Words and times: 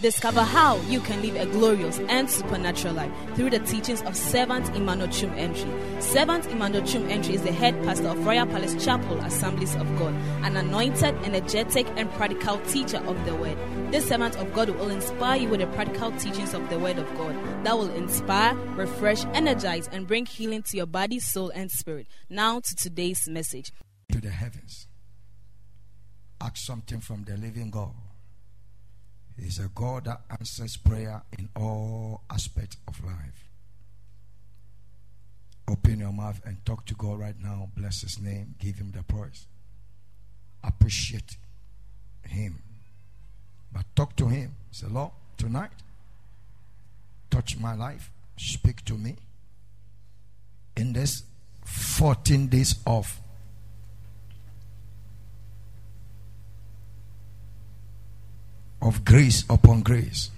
Discover 0.00 0.44
how 0.44 0.80
you 0.82 0.98
can 1.00 1.20
live 1.20 1.36
a 1.36 1.44
glorious 1.44 1.98
and 2.08 2.30
supernatural 2.30 2.94
life 2.94 3.12
through 3.34 3.50
the 3.50 3.58
teachings 3.58 4.00
of 4.00 4.16
Servant 4.16 4.74
Emmanuel 4.74 5.10
Chum 5.10 5.30
Entry. 5.34 5.70
Servant 6.00 6.46
Emmanuel 6.46 6.86
Chum 6.86 7.06
Entry 7.10 7.34
is 7.34 7.42
the 7.42 7.52
head 7.52 7.74
pastor 7.84 8.08
of 8.08 8.24
Royal 8.24 8.46
Palace 8.46 8.82
Chapel 8.82 9.18
Assemblies 9.18 9.74
of 9.74 9.86
God, 9.98 10.14
an 10.42 10.56
anointed, 10.56 11.14
energetic, 11.16 11.86
and 11.96 12.10
practical 12.12 12.58
teacher 12.60 12.96
of 12.96 13.22
the 13.26 13.34
Word. 13.34 13.58
This 13.92 14.08
servant 14.08 14.38
of 14.38 14.54
God 14.54 14.70
will 14.70 14.88
inspire 14.88 15.38
you 15.38 15.50
with 15.50 15.60
the 15.60 15.66
practical 15.66 16.12
teachings 16.12 16.54
of 16.54 16.66
the 16.70 16.78
Word 16.78 16.96
of 16.96 17.06
God 17.18 17.36
that 17.66 17.76
will 17.76 17.90
inspire, 17.90 18.54
refresh, 18.76 19.26
energize, 19.34 19.86
and 19.92 20.06
bring 20.06 20.24
healing 20.24 20.62
to 20.62 20.78
your 20.78 20.86
body, 20.86 21.18
soul, 21.18 21.50
and 21.50 21.70
spirit. 21.70 22.06
Now 22.30 22.60
to 22.60 22.74
today's 22.74 23.28
message. 23.28 23.70
To 24.12 24.20
the 24.20 24.30
heavens. 24.30 24.88
Ask 26.40 26.56
something 26.56 27.00
from 27.00 27.24
the 27.24 27.36
living 27.36 27.70
God. 27.70 27.92
He's 29.42 29.58
a 29.58 29.68
God 29.68 30.04
that 30.04 30.20
answers 30.30 30.76
prayer 30.76 31.22
in 31.38 31.48
all 31.56 32.22
aspects 32.30 32.76
of 32.86 33.02
life. 33.04 33.48
Open 35.66 36.00
your 36.00 36.12
mouth 36.12 36.40
and 36.44 36.64
talk 36.66 36.84
to 36.86 36.94
God 36.94 37.18
right 37.20 37.34
now. 37.42 37.70
Bless 37.76 38.02
His 38.02 38.20
name. 38.20 38.54
Give 38.58 38.76
Him 38.76 38.92
the 38.92 39.02
praise. 39.02 39.46
Appreciate 40.62 41.36
Him. 42.22 42.62
But 43.72 43.84
talk 43.94 44.14
to 44.16 44.26
Him. 44.26 44.56
Say, 44.72 44.88
Lord, 44.88 45.12
tonight, 45.36 45.70
touch 47.30 47.56
my 47.58 47.74
life. 47.74 48.10
Speak 48.36 48.84
to 48.86 48.94
me. 48.94 49.16
In 50.76 50.92
this 50.92 51.22
14 51.64 52.48
days 52.48 52.74
of 52.86 53.20
of 58.82 59.04
grace 59.04 59.44
upon 59.48 59.82
grace. 59.82 60.30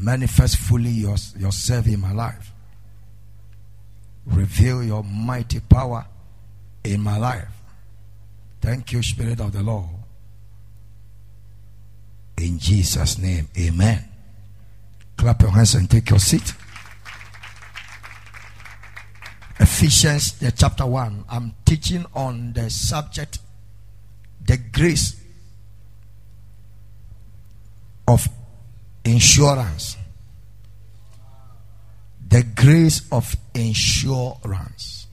Manifest 0.00 0.56
fully 0.56 0.90
your, 0.90 1.16
yourself 1.36 1.86
in 1.86 2.00
my 2.00 2.12
life. 2.12 2.52
Reveal 4.26 4.82
your 4.82 5.02
mighty 5.02 5.60
power 5.60 6.06
in 6.84 7.00
my 7.00 7.16
life. 7.16 7.48
Thank 8.60 8.92
you, 8.92 9.02
Spirit 9.02 9.40
of 9.40 9.52
the 9.52 9.62
Lord. 9.62 9.88
In 12.36 12.58
Jesus' 12.58 13.18
name, 13.18 13.48
amen. 13.58 14.04
Clap 15.16 15.42
your 15.42 15.50
hands 15.50 15.74
and 15.74 15.90
take 15.90 16.10
your 16.10 16.20
seat. 16.20 16.54
Ephesians, 19.58 20.38
the 20.38 20.52
chapter 20.52 20.86
1. 20.86 21.24
I'm 21.28 21.54
teaching 21.64 22.06
on 22.14 22.52
the 22.52 22.70
subject, 22.70 23.40
the 24.44 24.56
grace 24.56 25.17
of 28.08 28.26
insurance. 29.04 29.96
The 32.26 32.42
grace 32.42 33.06
of 33.12 33.36
insurance. 33.54 35.06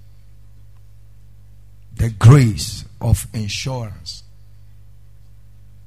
The 1.96 2.10
grace 2.10 2.86
of 3.02 3.28
insurance. 3.34 4.24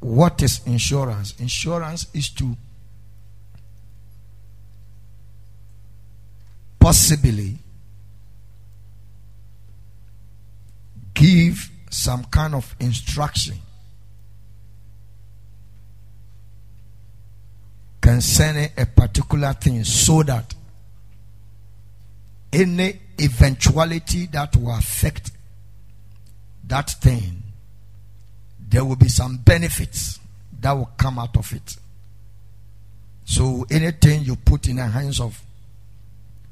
What 0.01 0.43
is 0.43 0.61
insurance? 0.67 1.35
Insurance 1.41 2.07
is 2.15 2.29
to 2.31 2.57
possibly 6.79 7.59
give 11.15 11.71
some 11.91 12.25
kind 12.25 12.55
of 12.55 12.77
instruction 12.79 13.59
concerning 18.09 18.71
a 18.79 18.87
particular 18.87 19.53
thing 19.53 19.85
so 19.85 20.23
that 20.23 20.55
any 22.51 22.99
eventuality 23.21 24.25
that 24.25 24.57
will 24.57 24.75
affect 24.75 25.31
that 26.65 26.89
thing, 26.89 27.43
there 28.67 28.83
will 28.83 28.97
be 28.97 29.11
some 29.11 29.37
benefits 29.37 30.21
that 30.59 30.73
will 30.73 30.91
come 30.97 31.19
out 31.19 31.37
of 31.37 31.53
it. 31.53 31.77
So 33.27 33.67
anything 33.71 34.23
you 34.23 34.37
put 34.37 34.69
in 34.69 34.77
the 34.77 34.87
hands 34.87 35.21
of 35.21 35.39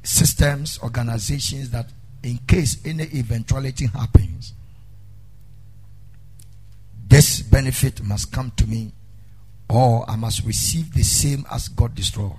systems, 0.02 0.78
organizations 0.82 1.70
that 1.70 1.86
in 2.22 2.36
case 2.46 2.84
any 2.84 3.04
eventuality 3.04 3.86
happens, 3.86 4.52
this 7.08 7.40
benefit 7.40 8.02
must 8.02 8.30
come 8.30 8.52
to 8.58 8.66
me 8.66 8.92
or 9.68 10.08
I 10.08 10.16
must 10.16 10.44
receive 10.44 10.94
the 10.94 11.02
same 11.02 11.44
as 11.50 11.68
God 11.68 11.94
destroyed. 11.94 12.32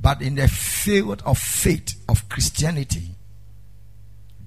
But 0.00 0.22
in 0.22 0.34
the 0.34 0.48
field 0.48 1.22
of 1.24 1.38
faith 1.38 1.94
of 2.08 2.28
Christianity, 2.28 3.10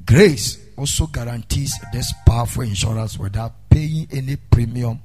grace 0.05 0.57
also 0.77 1.07
guarantees 1.07 1.73
this 1.91 2.13
powerful 2.25 2.63
insurance 2.63 3.17
without 3.17 3.53
paying 3.69 4.07
any 4.11 4.35
premium, 4.35 5.01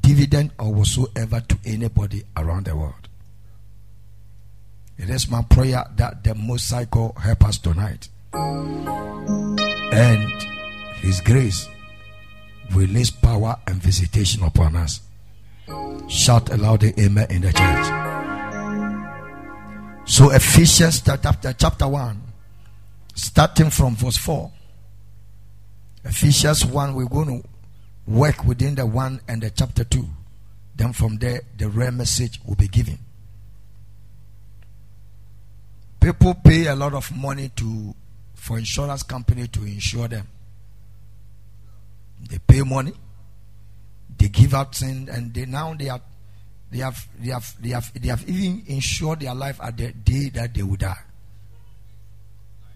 dividend, 0.00 0.50
or 0.58 0.74
whatsoever 0.74 1.40
to 1.40 1.58
anybody 1.64 2.22
around 2.36 2.66
the 2.66 2.76
world. 2.76 3.08
It 4.98 5.08
is 5.10 5.30
my 5.30 5.42
prayer 5.42 5.84
that 5.96 6.24
the 6.24 6.34
Most 6.34 6.70
High 6.70 6.86
God 6.86 7.12
help 7.18 7.44
us 7.44 7.58
tonight. 7.58 8.08
And 9.92 10.42
His 10.96 11.20
grace 11.20 11.68
release 12.72 13.10
power 13.10 13.56
and 13.66 13.80
visitation 13.80 14.42
upon 14.42 14.74
us. 14.76 15.00
Shout 16.08 16.50
aloud 16.50 16.80
the 16.80 16.98
amen 17.00 17.26
in 17.30 17.42
the 17.42 17.52
church. 17.52 17.86
So 20.08 20.30
Ephesians 20.30 21.02
chapter, 21.02 21.52
chapter 21.52 21.86
1, 21.86 22.22
starting 23.14 23.70
from 23.70 23.94
verse 23.94 24.16
4. 24.16 24.50
Ephesians 26.04 26.64
1, 26.64 26.94
we're 26.94 27.04
going 27.06 27.42
to 27.42 27.48
work 28.06 28.44
within 28.44 28.74
the 28.74 28.86
1 28.86 29.20
and 29.28 29.42
the 29.42 29.50
chapter 29.50 29.84
2. 29.84 30.06
Then 30.76 30.92
from 30.92 31.18
there, 31.18 31.42
the 31.58 31.68
rare 31.68 31.92
message 31.92 32.40
will 32.46 32.54
be 32.54 32.68
given. 32.68 32.98
People 36.00 36.34
pay 36.34 36.68
a 36.68 36.74
lot 36.74 36.94
of 36.94 37.14
money 37.14 37.50
to 37.56 37.94
for 38.34 38.56
insurance 38.56 39.02
company 39.02 39.46
to 39.48 39.64
insure 39.64 40.08
them. 40.08 40.26
They 42.30 42.38
pay 42.38 42.62
money 42.62 42.92
they 44.18 44.28
give 44.28 44.54
out 44.54 44.74
sin 44.74 45.08
and 45.10 45.32
they 45.32 45.46
now 45.46 45.74
they 45.74 45.88
are 45.88 46.00
they 46.70 46.78
have 46.78 47.08
they 47.18 47.30
have 47.30 47.62
they 47.62 47.70
have 47.70 47.92
they 48.00 48.08
have 48.08 48.28
even 48.28 48.62
insured 48.66 49.20
their 49.20 49.34
life 49.34 49.58
at 49.62 49.76
the 49.76 49.92
day 49.92 50.28
that 50.30 50.54
they 50.54 50.62
will 50.62 50.76
die. 50.76 51.02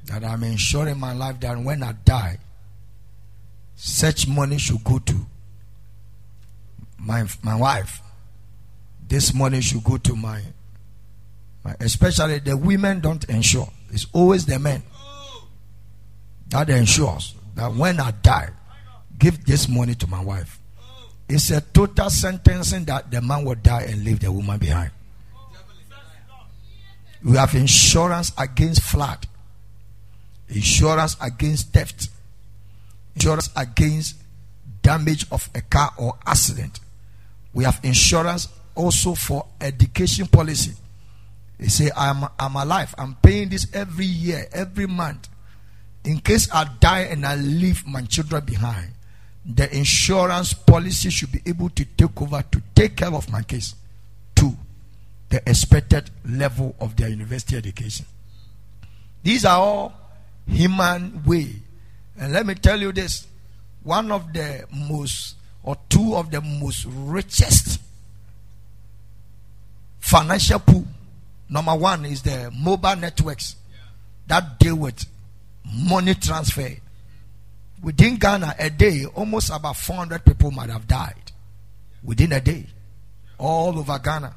That 0.06 0.25
I'm 0.25 0.42
ensuring 0.44 0.98
my 0.98 1.12
life 1.12 1.41
that 1.41 1.58
when 1.58 1.82
I 1.82 1.92
die, 1.92 2.38
such 3.76 4.26
money 4.26 4.58
should 4.58 4.82
go 4.82 4.98
to 4.98 5.26
my 6.98 7.26
my 7.42 7.56
wife. 7.56 8.00
This 9.06 9.34
money 9.34 9.60
should 9.60 9.84
go 9.84 9.98
to 9.98 10.16
my, 10.16 10.41
my 11.62 11.76
especially 11.80 12.38
the 12.38 12.56
women 12.56 13.00
don't 13.00 13.22
insure. 13.24 13.69
It's 13.91 14.06
always 14.14 14.47
the 14.47 14.59
men 14.59 14.82
that 16.48 16.70
ensures 16.70 17.34
that 17.56 17.74
when 17.74 18.00
I 18.00 18.12
die, 18.12 18.50
give 19.19 19.44
this 19.44 19.69
money 19.69 19.94
to 19.97 20.06
my 20.06 20.22
wife. 20.22 20.62
It's 21.34 21.50
a 21.50 21.62
total 21.62 22.10
sentencing 22.10 22.84
that 22.84 23.10
the 23.10 23.22
man 23.22 23.47
will 23.47 23.54
die 23.54 23.84
and 23.88 24.04
leave 24.04 24.20
the 24.20 24.31
woman 24.31 24.59
behind. 24.59 24.91
We 27.25 27.38
have 27.38 27.54
insurance 27.54 28.32
against 28.37 28.82
flood, 28.82 29.26
insurance 30.50 31.16
against 31.22 31.72
theft, 31.72 32.10
insurance 33.15 33.48
against 33.56 34.16
damage 34.82 35.25
of 35.32 35.48
a 35.54 35.62
car 35.62 35.94
or 35.97 36.19
accident. 36.26 36.81
We 37.54 37.65
have 37.65 37.81
insurance 37.82 38.48
also 38.74 39.15
for 39.15 39.47
education 39.59 40.27
policy. 40.27 40.74
They 41.59 41.68
say, 41.68 41.91
I'm, 41.97 42.28
I'm 42.39 42.57
alive. 42.57 42.95
I'm 42.98 43.15
paying 43.22 43.48
this 43.48 43.74
every 43.74 44.04
year, 44.04 44.48
every 44.53 44.86
month. 44.86 45.30
In 46.04 46.18
case 46.18 46.53
I 46.53 46.68
die 46.78 47.09
and 47.10 47.24
I 47.24 47.36
leave 47.36 47.86
my 47.86 48.03
children 48.03 48.45
behind, 48.45 48.92
the 49.44 49.74
insurance 49.77 50.53
policy 50.53 51.10
should 51.10 51.33
be 51.33 51.41
able 51.47 51.68
to 51.71 51.84
take 51.84 52.21
over 52.21 52.42
to 52.50 52.62
take 52.74 52.97
care 52.97 53.12
of 53.12 53.30
my 53.30 53.42
case 53.42 53.74
to 54.36 54.56
the 55.30 55.42
expected 55.48 56.10
level 56.24 56.74
of 56.78 56.97
their 56.97 57.09
university 57.09 57.56
education. 57.56 58.06
These 59.22 59.44
are 59.44 59.59
all 59.59 59.94
human 60.47 61.22
way. 61.24 61.48
And 62.18 62.33
let 62.33 62.47
me 62.47 62.54
tell 62.54 62.80
you 62.80 62.92
this 62.92 63.27
one 63.83 64.12
of 64.12 64.33
the 64.33 64.65
most 64.72 65.36
or 65.62 65.77
two 65.88 66.15
of 66.15 66.30
the 66.30 66.41
most 66.41 66.86
richest 66.88 67.80
financial 69.98 70.59
pool 70.59 70.86
number 71.48 71.74
one 71.74 72.04
is 72.04 72.22
the 72.22 72.50
mobile 72.56 72.97
networks 72.97 73.56
that 74.27 74.59
deal 74.59 74.77
with 74.77 75.04
money 75.65 76.15
transfer 76.15 76.68
Within 77.83 78.17
Ghana, 78.17 78.55
a 78.59 78.71
day, 78.71 79.05
almost 79.07 79.51
about 79.51 79.77
400 79.77 80.25
people 80.25 80.51
might 80.53 80.71
have 80.71 80.87
died. 80.87 81.33
Within 82.03 82.33
a 82.33 82.41
day. 82.41 82.67
all 83.39 83.77
over 83.79 83.99
Ghana. 83.99 84.34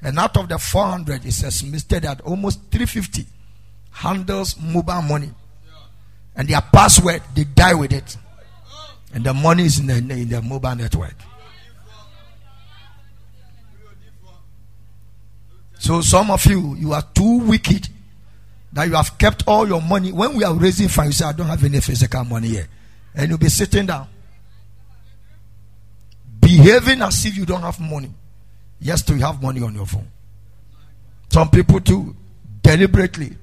And 0.00 0.18
out 0.18 0.36
of 0.36 0.48
the 0.48 0.58
400, 0.58 1.24
it's 1.26 1.44
estimated 1.44 2.02
that 2.02 2.22
almost 2.22 2.60
350 2.70 3.26
handles 3.90 4.58
mobile 4.58 5.02
money. 5.02 5.30
And 6.34 6.48
their 6.48 6.62
password, 6.62 7.22
they 7.34 7.44
die 7.44 7.74
with 7.74 7.92
it. 7.92 8.16
And 9.14 9.22
the 9.22 9.34
money 9.34 9.64
is 9.66 9.78
in 9.78 9.90
in 10.10 10.28
the 10.30 10.40
mobile 10.40 10.74
network. 10.74 11.14
So 15.78 16.00
some 16.00 16.30
of 16.30 16.44
you, 16.46 16.74
you 16.76 16.92
are 16.94 17.02
too 17.14 17.38
wicked 17.40 17.88
that 18.72 18.88
you 18.88 18.94
have 18.94 19.18
kept 19.18 19.44
all 19.46 19.66
your 19.68 19.82
money. 19.82 20.12
When 20.12 20.34
we 20.36 20.44
are 20.44 20.54
raising 20.54 20.88
funds, 20.88 21.20
you 21.20 21.24
say, 21.24 21.28
I 21.28 21.32
don't 21.32 21.46
have 21.46 21.62
any 21.62 21.80
physical 21.80 22.24
money 22.24 22.48
here. 22.48 22.68
And 23.14 23.28
you'll 23.28 23.38
be 23.38 23.48
sitting 23.48 23.86
down. 23.86 24.08
Behaving 26.40 27.02
as 27.02 27.24
if 27.26 27.36
you 27.36 27.44
don't 27.44 27.60
have 27.60 27.78
money. 27.78 28.10
Yes, 28.80 29.02
to 29.02 29.14
have 29.18 29.42
money 29.42 29.62
on 29.62 29.74
your 29.74 29.86
phone. 29.86 30.08
Some 31.28 31.50
people 31.50 31.80
too, 31.80 32.16
deliberately, 32.62 33.36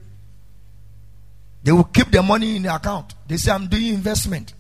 they 1.64 1.72
will 1.72 1.86
keep 1.86 2.12
the 2.12 2.22
money 2.22 2.56
in 2.56 2.64
the 2.64 2.76
account. 2.76 3.14
They 3.28 3.38
say, 3.38 3.52
I'm 3.52 3.68
doing 3.68 3.94
investment, 3.94 4.54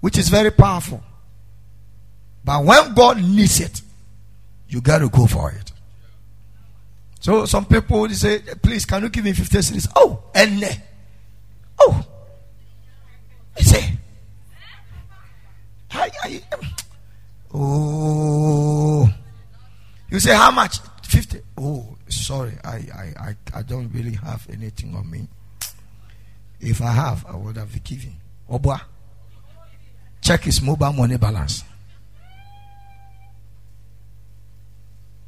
which 0.00 0.18
is 0.18 0.28
very 0.28 0.50
powerful. 0.50 1.02
But 2.44 2.64
when 2.64 2.94
God 2.94 3.22
needs 3.22 3.60
it, 3.60 3.80
you 4.68 4.80
got 4.80 4.98
to 4.98 5.08
go 5.08 5.26
for 5.26 5.50
it. 5.52 5.71
So 7.22 7.46
some 7.46 7.66
people 7.66 8.08
they 8.08 8.14
say, 8.14 8.40
please, 8.60 8.84
can 8.84 9.04
you 9.04 9.08
give 9.08 9.24
me 9.24 9.32
50 9.32 9.58
cedis? 9.58 9.88
Oh, 9.94 10.24
and 10.34 10.64
oh, 11.78 12.04
I 13.56 13.60
say, 13.60 13.92
I, 15.92 16.10
I, 16.24 16.42
oh, 17.54 19.08
you 20.10 20.18
say 20.18 20.34
how 20.34 20.50
much? 20.50 20.80
50. 21.04 21.40
Oh, 21.58 21.96
sorry, 22.08 22.54
I, 22.64 22.74
I, 22.92 23.12
I, 23.20 23.36
I 23.54 23.62
don't 23.62 23.88
really 23.92 24.14
have 24.14 24.44
anything 24.52 24.92
on 24.96 25.08
me. 25.08 25.28
If 26.58 26.82
I 26.82 26.90
have, 26.90 27.24
I 27.26 27.36
would 27.36 27.56
have 27.56 27.84
given. 27.84 28.16
Obwa, 28.50 28.80
check 30.20 30.42
his 30.42 30.60
mobile 30.60 30.92
money 30.92 31.18
balance. 31.18 31.62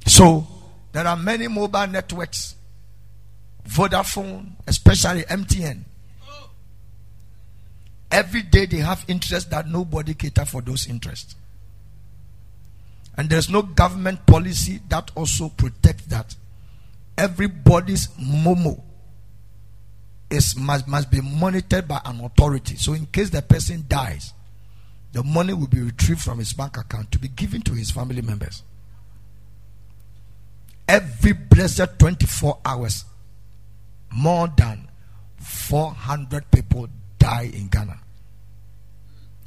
So 0.08 0.44
there 0.94 1.08
are 1.08 1.16
many 1.16 1.48
mobile 1.48 1.88
networks, 1.88 2.54
Vodafone, 3.68 4.52
especially 4.68 5.22
MTN. 5.22 5.80
Every 8.12 8.42
day 8.42 8.66
they 8.66 8.76
have 8.76 9.04
interests 9.08 9.50
that 9.50 9.68
nobody 9.68 10.14
cater 10.14 10.44
for 10.44 10.62
those 10.62 10.86
interests. 10.86 11.34
And 13.16 13.28
there's 13.28 13.50
no 13.50 13.62
government 13.62 14.24
policy 14.24 14.80
that 14.88 15.10
also 15.16 15.48
protects 15.48 16.04
that. 16.06 16.36
Everybody's 17.18 18.06
momo 18.10 18.80
is 20.30 20.56
must, 20.56 20.86
must 20.86 21.10
be 21.10 21.20
monitored 21.20 21.88
by 21.88 22.00
an 22.04 22.20
authority. 22.20 22.76
So 22.76 22.92
in 22.92 23.06
case 23.06 23.30
the 23.30 23.42
person 23.42 23.84
dies, 23.88 24.32
the 25.10 25.24
money 25.24 25.54
will 25.54 25.66
be 25.66 25.80
retrieved 25.80 26.22
from 26.22 26.38
his 26.38 26.52
bank 26.52 26.76
account 26.76 27.10
to 27.10 27.18
be 27.18 27.26
given 27.26 27.62
to 27.62 27.72
his 27.72 27.90
family 27.90 28.22
members 28.22 28.62
every 30.88 31.32
blessed 31.32 31.98
24 31.98 32.58
hours, 32.64 33.04
more 34.12 34.48
than 34.56 34.88
400 35.38 36.50
people 36.50 36.88
die 37.18 37.50
in 37.52 37.68
Ghana. 37.68 37.98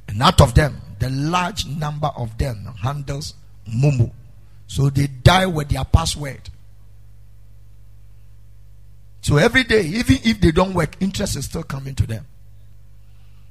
And 0.07 0.21
out 0.21 0.41
of 0.41 0.55
them, 0.55 0.81
the 0.99 1.09
large 1.09 1.65
number 1.65 2.07
of 2.15 2.37
them 2.37 2.73
handles 2.81 3.33
momo. 3.67 4.11
So 4.67 4.89
they 4.89 5.07
die 5.07 5.45
with 5.45 5.69
their 5.69 5.85
password. 5.85 6.49
So 9.21 9.37
every 9.37 9.63
day, 9.63 9.81
even 9.81 10.17
if 10.23 10.39
they 10.39 10.51
don't 10.51 10.73
work, 10.73 10.95
interest 10.99 11.35
is 11.35 11.45
still 11.45 11.63
coming 11.63 11.95
to 11.95 12.07
them. 12.07 12.25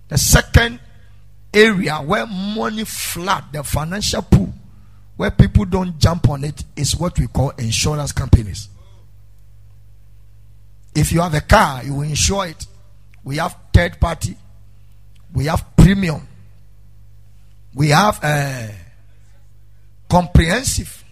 The 0.09 0.19
second 0.19 0.81
area 1.53 1.97
where 1.97 2.27
money 2.27 2.85
flood 2.85 3.45
the 3.53 3.63
financial 3.63 4.23
pool 4.23 4.53
where 5.17 5.31
people 5.31 5.65
don't 5.65 5.99
jump 5.99 6.29
on 6.29 6.45
it 6.45 6.63
is 6.77 6.97
what 6.97 7.19
we 7.19 7.27
call 7.27 7.51
insurance 7.51 8.13
companies. 8.13 8.69
If 10.95 11.13
you 11.13 11.21
have 11.21 11.35
a 11.35 11.41
car, 11.41 11.85
you 11.85 11.95
will 11.95 12.03
insure 12.03 12.47
it. 12.47 12.67
We 13.25 13.37
have 13.37 13.57
third 13.73 13.99
party, 14.01 14.37
we 15.35 15.47
have 15.47 15.77
premium, 15.77 16.27
we 17.75 17.89
have 17.89 18.23
a 18.23 18.27
uh, 18.27 18.69
comprehensive. 20.09 21.05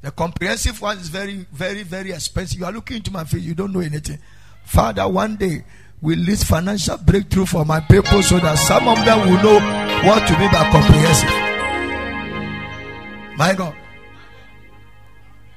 The 0.00 0.10
comprehensive 0.10 0.82
one 0.82 0.98
is 0.98 1.08
very, 1.08 1.46
very, 1.52 1.84
very 1.84 2.10
expensive. 2.10 2.58
You 2.58 2.66
are 2.66 2.72
looking 2.72 2.96
into 2.96 3.12
my 3.12 3.24
face, 3.24 3.42
you 3.42 3.54
don't 3.54 3.72
know 3.72 3.80
anything. 3.80 4.18
Father, 4.64 5.08
one 5.08 5.36
day 5.36 5.64
will 6.00 6.18
list 6.18 6.46
financial 6.46 6.98
breakthrough 6.98 7.46
for 7.46 7.64
my 7.64 7.78
people 7.80 8.20
so 8.22 8.38
that 8.40 8.58
some 8.58 8.88
of 8.88 9.02
them 9.04 9.20
will 9.20 9.42
know 9.42 10.08
what 10.08 10.26
to 10.26 10.38
mean 10.38 10.50
by 10.50 10.68
comprehensive. 10.70 11.41
My 13.36 13.54
God. 13.54 13.74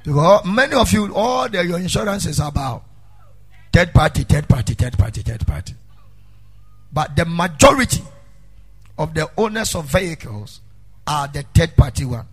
Because 0.04 0.46
many 0.46 0.74
of 0.74 0.92
you, 0.92 1.12
all 1.14 1.48
the, 1.48 1.64
your 1.66 1.78
insurance 1.78 2.26
is 2.26 2.38
about 2.38 2.84
third 3.72 3.92
party, 3.92 4.22
third 4.22 4.48
party, 4.48 4.74
third 4.74 4.96
party, 4.96 5.22
third 5.22 5.46
party. 5.46 5.74
But 6.92 7.16
the 7.16 7.24
majority 7.24 8.02
of 8.96 9.14
the 9.14 9.28
owners 9.36 9.74
of 9.74 9.86
vehicles 9.86 10.60
are 11.06 11.28
the 11.28 11.44
third 11.54 11.76
party 11.76 12.04
one. 12.04 12.26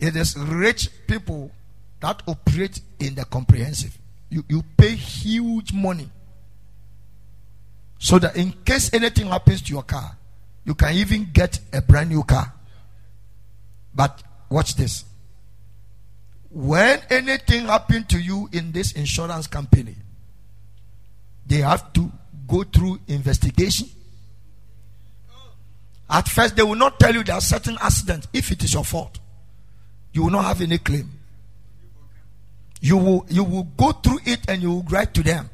It 0.00 0.16
is 0.16 0.36
rich 0.36 0.88
people 1.06 1.50
that 2.00 2.22
operate 2.26 2.80
in 2.98 3.14
the 3.14 3.24
comprehensive. 3.24 3.96
You, 4.30 4.44
you 4.48 4.64
pay 4.76 4.96
huge 4.96 5.72
money 5.72 6.08
so 7.98 8.18
that 8.18 8.34
in 8.34 8.52
case 8.64 8.92
anything 8.92 9.28
happens 9.28 9.62
to 9.62 9.72
your 9.72 9.84
car, 9.84 10.16
you 10.64 10.74
can 10.74 10.94
even 10.94 11.28
get 11.32 11.60
a 11.72 11.80
brand 11.80 12.10
new 12.10 12.24
car. 12.24 12.52
But 13.94 14.22
Watch 14.52 14.74
this. 14.74 15.06
When 16.50 17.00
anything 17.08 17.64
happened 17.64 18.10
to 18.10 18.20
you 18.20 18.50
in 18.52 18.72
this 18.72 18.92
insurance 18.92 19.46
company, 19.46 19.96
they 21.46 21.56
have 21.56 21.90
to 21.94 22.12
go 22.46 22.62
through 22.62 23.00
investigation. 23.08 23.88
At 26.10 26.28
first, 26.28 26.54
they 26.54 26.62
will 26.62 26.74
not 26.74 27.00
tell 27.00 27.14
you 27.14 27.24
there 27.24 27.36
are 27.36 27.40
certain 27.40 27.78
accidents 27.80 28.28
if 28.34 28.52
it 28.52 28.62
is 28.62 28.74
your 28.74 28.84
fault. 28.84 29.18
You 30.12 30.24
will 30.24 30.30
not 30.30 30.44
have 30.44 30.60
any 30.60 30.76
claim. 30.76 31.10
You 32.82 32.98
will 32.98 33.24
you 33.30 33.44
will 33.44 33.64
go 33.78 33.92
through 33.92 34.18
it 34.26 34.40
and 34.48 34.60
you 34.60 34.70
will 34.70 34.82
write 34.82 35.14
to 35.14 35.22
them. 35.22 35.48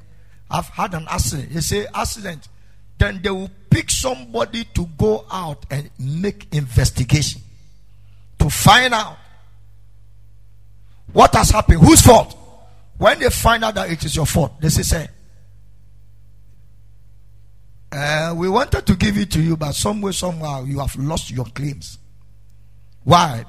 I've 0.50 0.70
had 0.70 0.94
an 0.94 1.06
accident. 1.08 1.54
They 1.54 1.60
say 1.60 1.86
accident. 1.94 2.48
Then 2.98 3.20
they 3.22 3.30
will 3.30 3.50
pick 3.70 3.90
somebody 3.90 4.64
to 4.74 4.86
go 4.98 5.24
out 5.30 5.66
and 5.70 5.88
make 6.00 6.52
investigation 6.52 7.42
to 8.48 8.54
find 8.54 8.94
out 8.94 9.16
what 11.12 11.34
has 11.34 11.50
happened, 11.50 11.80
whose 11.80 12.02
fault. 12.02 12.36
When 12.96 13.18
they 13.20 13.30
find 13.30 13.64
out 13.64 13.74
that 13.76 13.90
it 13.90 14.04
is 14.04 14.16
your 14.16 14.26
fault, 14.26 14.60
they 14.60 14.68
say, 14.68 15.08
uh, 17.92 18.34
we 18.36 18.48
wanted 18.48 18.86
to 18.86 18.96
give 18.96 19.16
it 19.16 19.30
to 19.32 19.40
you, 19.40 19.56
but 19.56 19.72
somewhere, 19.72 20.12
somehow, 20.12 20.64
you 20.64 20.78
have 20.80 20.94
lost 20.96 21.30
your 21.30 21.46
claims. 21.46 21.98
Why? 23.04 23.44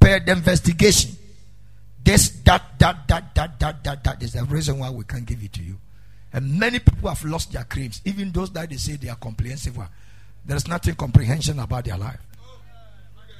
Per 0.00 0.20
the 0.20 0.32
investigation. 0.32 1.16
This, 2.02 2.30
that, 2.44 2.78
that, 2.78 3.06
that, 3.08 3.34
that, 3.34 3.60
that, 3.60 3.84
that, 3.84 4.04
that 4.04 4.22
is 4.22 4.32
the 4.32 4.44
reason 4.44 4.78
why 4.78 4.90
we 4.90 5.04
can't 5.04 5.24
give 5.24 5.42
it 5.42 5.52
to 5.54 5.62
you. 5.62 5.78
And 6.32 6.58
many 6.58 6.80
people 6.80 7.08
have 7.08 7.24
lost 7.24 7.52
their 7.52 7.64
claims, 7.64 8.00
even 8.04 8.32
those 8.32 8.50
that 8.50 8.68
they 8.70 8.76
say 8.76 8.96
they 8.96 9.08
are 9.08 9.16
comprehensive. 9.16 9.78
There 10.44 10.56
is 10.56 10.66
nothing 10.66 10.96
comprehension 10.96 11.58
about 11.60 11.84
their 11.84 11.96
life. 11.96 12.18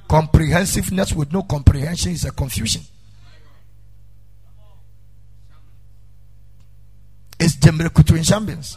Comprehensiveness 0.09 1.13
with 1.13 1.33
no 1.33 1.43
comprehension 1.43 2.13
is 2.13 2.25
a 2.25 2.31
confusion. 2.31 2.83
It's 7.41 7.57
Jemrekutu 7.57 8.17
in 8.17 8.23
Champions. 8.23 8.77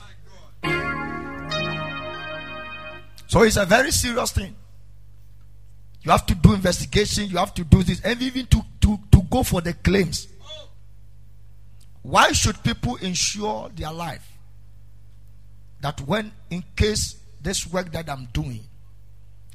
So 3.27 3.43
it's 3.43 3.57
a 3.57 3.65
very 3.65 3.91
serious 3.91 4.31
thing. 4.31 4.55
You 6.01 6.11
have 6.11 6.25
to 6.27 6.35
do 6.35 6.53
investigation, 6.53 7.29
you 7.29 7.37
have 7.37 7.53
to 7.55 7.63
do 7.63 7.83
this, 7.83 7.99
and 8.01 8.21
even 8.21 8.45
to, 8.47 8.61
to, 8.81 8.97
to 9.11 9.21
go 9.29 9.43
for 9.43 9.59
the 9.61 9.73
claims. 9.73 10.27
Why 12.01 12.31
should 12.31 12.63
people 12.63 12.95
insure 12.97 13.69
their 13.75 13.91
life? 13.91 14.25
That 15.81 15.99
when, 16.01 16.31
in 16.49 16.63
case 16.75 17.17
this 17.41 17.67
work 17.67 17.91
that 17.91 18.09
I'm 18.09 18.29
doing 18.31 18.63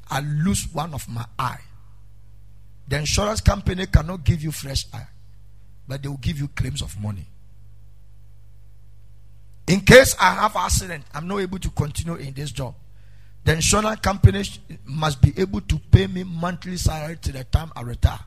I 0.09 0.19
lose 0.21 0.67
one 0.73 0.93
of 0.93 1.07
my 1.09 1.25
eye. 1.37 1.59
The 2.87 2.99
insurance 2.99 3.41
company 3.41 3.85
cannot 3.87 4.23
give 4.23 4.43
you 4.43 4.51
fresh 4.51 4.85
eye, 4.93 5.07
but 5.87 6.03
they 6.03 6.09
will 6.09 6.17
give 6.17 6.37
you 6.39 6.47
claims 6.49 6.81
of 6.81 6.99
money. 7.01 7.27
In 9.67 9.79
case 9.81 10.15
I 10.19 10.33
have 10.33 10.55
accident, 10.55 11.05
I'm 11.13 11.27
not 11.27 11.39
able 11.39 11.59
to 11.59 11.69
continue 11.69 12.15
in 12.15 12.33
this 12.33 12.51
job. 12.51 12.75
The 13.45 13.53
insurance 13.53 13.99
company 14.01 14.43
must 14.85 15.21
be 15.21 15.33
able 15.37 15.61
to 15.61 15.79
pay 15.79 16.07
me 16.07 16.23
monthly 16.23 16.77
salary 16.77 17.17
to 17.21 17.31
the 17.31 17.43
time 17.45 17.71
I 17.75 17.81
retire. 17.81 18.19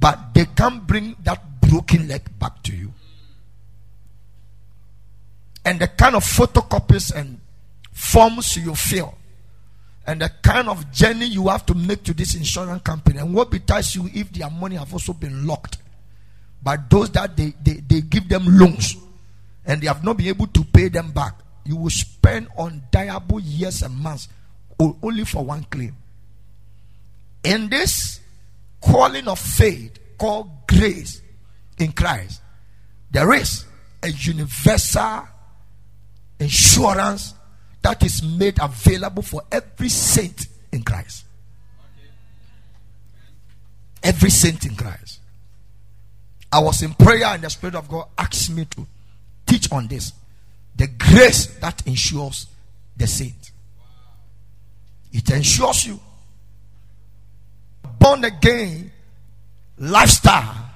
but 0.00 0.32
they 0.32 0.46
can't 0.46 0.86
bring 0.86 1.14
that 1.22 1.60
broken 1.60 2.08
leg 2.08 2.22
back 2.38 2.62
to 2.62 2.74
you. 2.74 2.92
And 5.64 5.78
the 5.78 5.88
kind 5.88 6.16
of 6.16 6.24
photocopies 6.24 7.14
and 7.14 7.38
forms 7.92 8.56
you 8.56 8.74
fill, 8.74 9.14
and 10.10 10.22
the 10.22 10.28
kind 10.42 10.68
of 10.68 10.90
journey 10.90 11.26
you 11.26 11.46
have 11.46 11.64
to 11.64 11.72
make 11.72 12.02
to 12.02 12.12
this 12.12 12.34
insurance 12.34 12.82
company, 12.82 13.20
and 13.20 13.32
what 13.32 13.48
betides 13.48 13.94
you 13.94 14.10
if 14.12 14.32
their 14.32 14.50
money 14.50 14.74
have 14.74 14.92
also 14.92 15.12
been 15.12 15.46
locked 15.46 15.78
by 16.60 16.76
those 16.90 17.10
that 17.10 17.36
they, 17.36 17.54
they, 17.62 17.74
they 17.74 18.00
give 18.00 18.28
them 18.28 18.42
loans 18.58 18.96
and 19.64 19.80
they 19.80 19.86
have 19.86 20.02
not 20.02 20.16
been 20.16 20.26
able 20.26 20.48
to 20.48 20.64
pay 20.64 20.88
them 20.88 21.12
back. 21.12 21.34
You 21.64 21.76
will 21.76 21.90
spend 21.90 22.48
undeniable 22.58 23.38
years 23.38 23.82
and 23.82 23.96
months 23.96 24.28
only 24.80 25.24
for 25.24 25.44
one 25.44 25.62
claim. 25.70 25.94
In 27.44 27.68
this 27.68 28.18
calling 28.80 29.28
of 29.28 29.38
faith 29.38 29.96
called 30.18 30.50
grace 30.66 31.22
in 31.78 31.92
Christ, 31.92 32.42
there 33.12 33.32
is 33.32 33.64
a 34.02 34.08
universal 34.08 35.28
insurance 36.40 37.34
that 37.82 38.02
is 38.04 38.22
made 38.22 38.58
available 38.60 39.22
for 39.22 39.42
every 39.50 39.88
saint 39.88 40.46
in 40.72 40.82
Christ. 40.82 41.24
Every 44.02 44.30
saint 44.30 44.64
in 44.66 44.76
Christ. 44.76 45.20
I 46.52 46.60
was 46.60 46.82
in 46.82 46.94
prayer 46.94 47.26
and 47.26 47.42
the 47.42 47.50
Spirit 47.50 47.74
of 47.74 47.88
God 47.88 48.08
asked 48.18 48.50
me 48.50 48.64
to 48.64 48.86
teach 49.46 49.70
on 49.72 49.86
this. 49.86 50.12
The 50.76 50.88
grace 50.88 51.46
that 51.58 51.86
ensures 51.86 52.46
the 52.96 53.06
saint. 53.06 53.52
It 55.12 55.30
ensures 55.30 55.86
you. 55.86 56.00
Born 57.98 58.24
again 58.24 58.90
lifestyle. 59.78 60.70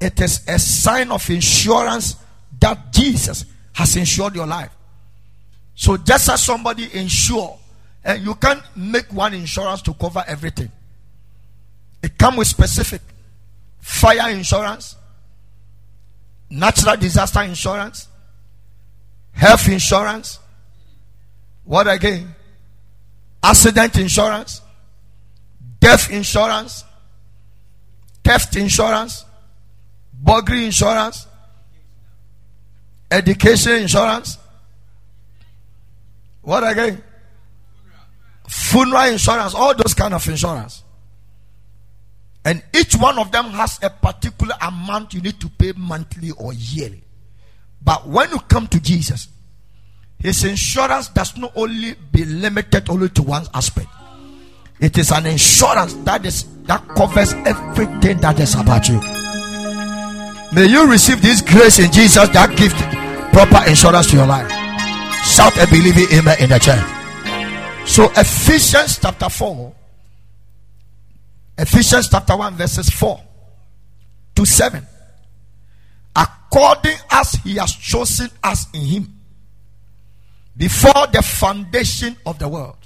It 0.00 0.20
is 0.20 0.46
a 0.48 0.58
sign 0.58 1.10
of 1.10 1.28
insurance 1.30 2.16
that 2.60 2.92
Jesus 2.92 3.44
has 3.72 3.96
insured 3.96 4.34
your 4.34 4.46
life. 4.46 4.75
So 5.76 5.96
just 5.96 6.28
as 6.28 6.42
somebody 6.42 6.88
insure, 6.92 7.56
and 8.02 8.24
you 8.24 8.34
can't 8.34 8.62
make 8.74 9.12
one 9.12 9.34
insurance 9.34 9.82
to 9.82 9.94
cover 9.94 10.24
everything. 10.26 10.70
It 12.02 12.16
comes 12.16 12.38
with 12.38 12.48
specific 12.48 13.02
fire 13.78 14.30
insurance, 14.30 14.96
natural 16.48 16.96
disaster 16.96 17.42
insurance, 17.42 18.08
health 19.32 19.68
insurance, 19.68 20.38
what 21.64 21.88
again? 21.88 22.34
Accident 23.42 23.98
insurance, 23.98 24.62
death 25.80 26.10
insurance, 26.10 26.84
theft 28.22 28.56
insurance, 28.56 29.24
burglary 30.14 30.64
insurance, 30.64 31.26
education 33.10 33.82
insurance. 33.82 34.38
What 36.46 36.62
again? 36.62 37.02
Funeral 38.46 39.10
insurance, 39.10 39.52
all 39.52 39.74
those 39.74 39.94
kind 39.94 40.14
of 40.14 40.26
insurance. 40.28 40.84
And 42.44 42.62
each 42.72 42.94
one 42.94 43.18
of 43.18 43.32
them 43.32 43.46
has 43.46 43.80
a 43.82 43.90
particular 43.90 44.54
amount 44.62 45.12
you 45.12 45.20
need 45.22 45.40
to 45.40 45.48
pay 45.48 45.72
monthly 45.76 46.30
or 46.30 46.52
yearly. 46.52 47.02
But 47.82 48.06
when 48.06 48.30
you 48.30 48.38
come 48.38 48.68
to 48.68 48.80
Jesus, 48.80 49.26
his 50.20 50.44
insurance 50.44 51.08
does 51.08 51.36
not 51.36 51.50
only 51.56 51.96
be 52.12 52.24
limited 52.24 52.88
only 52.90 53.08
to 53.08 53.24
one 53.24 53.46
aspect. 53.52 53.88
It 54.78 54.96
is 54.98 55.10
an 55.10 55.26
insurance 55.26 55.94
that 56.04 56.24
is 56.24 56.44
that 56.66 56.86
covers 56.90 57.32
everything 57.32 58.18
that 58.18 58.38
is 58.38 58.54
about 58.54 58.88
you. 58.88 59.00
May 60.54 60.70
you 60.70 60.88
receive 60.88 61.20
this 61.20 61.40
grace 61.42 61.80
in 61.80 61.90
Jesus 61.90 62.28
that 62.28 62.56
gives 62.56 62.74
proper 63.34 63.68
insurance 63.68 64.10
to 64.12 64.18
your 64.18 64.26
life. 64.26 64.55
Shout 65.26 65.56
a 65.58 65.66
believing 65.66 66.06
amen 66.18 66.36
in 66.40 66.50
the 66.50 66.58
church. 66.58 67.88
So 67.88 68.10
Ephesians 68.16 68.98
chapter 68.98 69.28
4 69.28 69.74
Ephesians 71.58 72.08
chapter 72.10 72.36
1, 72.36 72.54
verses 72.54 72.90
4 72.90 73.20
to 74.34 74.44
7. 74.44 74.86
According 76.14 76.96
as 77.10 77.32
he 77.32 77.54
has 77.56 77.72
chosen 77.72 78.28
us 78.42 78.66
in 78.74 78.80
him 78.80 79.20
before 80.56 81.06
the 81.12 81.22
foundation 81.22 82.16
of 82.26 82.38
the 82.38 82.48
world, 82.48 82.76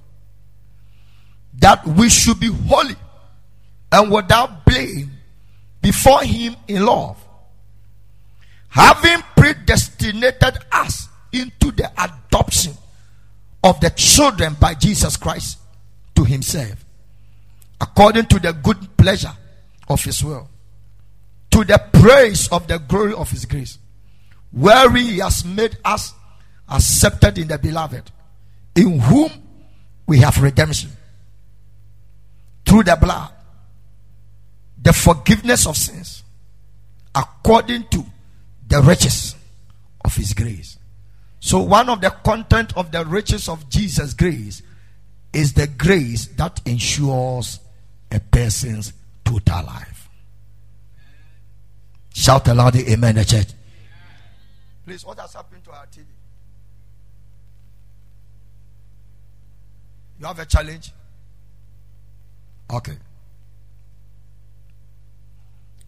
that 1.59 1.85
we 1.87 2.09
should 2.09 2.39
be 2.39 2.49
holy 2.69 2.97
and 3.93 4.11
without 4.11 4.65
blame 4.65 5.11
before 5.83 6.23
him 6.23 6.55
in 6.69 6.87
love, 6.87 7.17
having 8.69 9.21
predestinated 9.37 10.59
us 10.71 11.09
into 11.33 11.71
the 11.73 11.91
adoption 12.03 12.75
of 13.63 13.81
the 13.81 13.91
children 13.91 14.55
by 14.59 14.75
Jesus 14.75 15.17
Christ 15.17 15.59
to 16.15 16.25
himself 16.25 16.85
according 17.81 18.27
to 18.27 18.39
the 18.39 18.53
good 18.53 18.97
pleasure 18.97 19.33
of 19.89 20.03
his 20.05 20.23
will, 20.23 20.49
to 21.51 21.65
the 21.65 21.83
praise 21.93 22.49
of 22.49 22.67
the 22.69 22.79
glory 22.79 23.15
of 23.15 23.31
his 23.31 23.45
grace, 23.47 23.79
wherein 24.53 24.97
he 24.97 25.19
has 25.19 25.45
made 25.45 25.77
us 25.85 26.15
accepted 26.69 27.39
in 27.39 27.49
the 27.49 27.59
beloved, 27.59 28.11
in 28.77 28.99
whom 29.01 29.31
we 30.07 30.19
have 30.19 30.41
redemption 30.43 30.91
through 32.67 32.85
the 32.85 32.97
blood, 33.01 33.33
the 34.83 34.93
forgiveness 34.93 35.67
of 35.67 35.77
sins, 35.77 36.23
according 37.15 37.85
to 37.89 38.05
the 38.69 38.81
riches 38.83 39.35
of 40.05 40.15
his 40.15 40.33
grace. 40.35 40.79
So, 41.41 41.61
one 41.61 41.89
of 41.89 42.03
the 42.03 42.11
content 42.11 42.77
of 42.77 42.93
the 42.93 43.05
riches 43.05 43.49
of 43.49 43.69
Jesus' 43.71 44.13
grace 44.13 44.63
is 45.33 45.55
the 45.55 45.67
grace 45.67 46.27
that 46.37 46.61
ensures 46.67 47.61
a 48.13 48.21
person's 48.21 48.93
total 49.25 49.65
life. 49.65 50.09
Shout 52.13 52.47
aloud, 52.49 52.77
Amen, 52.77 53.15
the 53.15 53.25
church. 53.25 53.49
Please, 54.85 55.05
what 55.05 55.19
has 55.19 55.33
happened 55.33 55.65
to 55.65 55.71
our 55.71 55.87
TV? 55.87 56.05
You 60.19 60.27
have 60.27 60.39
a 60.39 60.45
challenge? 60.45 60.93
Okay. 62.71 62.99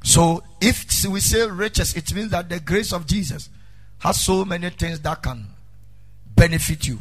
So, 0.02 0.42
if 0.61 1.04
we 1.04 1.21
say 1.21 1.47
riches, 1.49 1.94
it 1.94 2.12
means 2.14 2.30
that 2.30 2.49
the 2.49 2.59
grace 2.59 2.92
of 2.94 3.06
Jesus 3.06 3.50
has 4.02 4.21
so 4.21 4.44
many 4.44 4.68
things 4.71 4.99
that 5.00 5.23
can 5.23 5.47
benefit 6.35 6.88
you. 6.88 6.99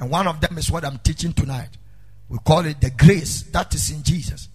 And 0.00 0.10
one 0.10 0.26
of 0.26 0.40
them 0.40 0.58
is 0.58 0.68
what 0.70 0.84
I'm 0.84 0.98
teaching 0.98 1.32
tonight. 1.32 1.68
We 2.28 2.38
call 2.38 2.66
it 2.66 2.80
the 2.80 2.90
grace 2.90 3.42
that 3.52 3.72
is 3.72 3.90
in 3.90 4.02
Jesus 4.02 4.48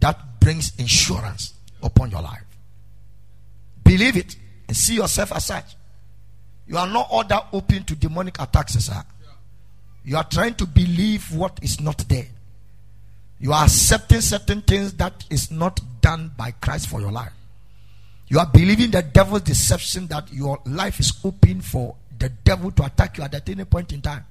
that 0.00 0.40
brings 0.40 0.72
insurance 0.78 1.54
upon 1.82 2.10
your 2.10 2.22
life. 2.22 2.42
Believe 3.84 4.16
it 4.16 4.34
and 4.66 4.76
see 4.76 4.96
yourself 4.96 5.32
as 5.32 5.44
such. 5.44 5.76
You 6.66 6.78
are 6.78 6.88
not 6.88 7.06
all 7.10 7.24
that 7.24 7.46
open 7.52 7.84
to 7.84 7.94
demonic 7.94 8.40
attacks, 8.40 8.74
sir. 8.74 9.02
You 10.04 10.16
are 10.16 10.24
trying 10.24 10.54
to 10.54 10.66
believe 10.66 11.32
what 11.32 11.60
is 11.62 11.80
not 11.80 11.98
there. 12.08 12.26
You 13.38 13.52
are 13.52 13.64
accepting 13.64 14.20
certain 14.20 14.62
things 14.62 14.94
that 14.94 15.24
is 15.30 15.50
not 15.52 15.80
done 16.00 16.32
by 16.36 16.50
Christ 16.52 16.88
for 16.88 17.00
your 17.00 17.12
life. 17.12 17.32
You 18.30 18.38
are 18.38 18.46
believing 18.46 18.92
the 18.92 19.02
devil's 19.02 19.42
deception 19.42 20.06
that 20.06 20.32
your 20.32 20.60
life 20.64 21.00
is 21.00 21.12
open 21.24 21.60
for 21.60 21.96
the 22.16 22.28
devil 22.28 22.70
to 22.70 22.84
attack 22.84 23.18
you 23.18 23.24
at 23.24 23.48
any 23.48 23.64
point 23.64 23.92
in 23.92 24.00
time. 24.00 24.24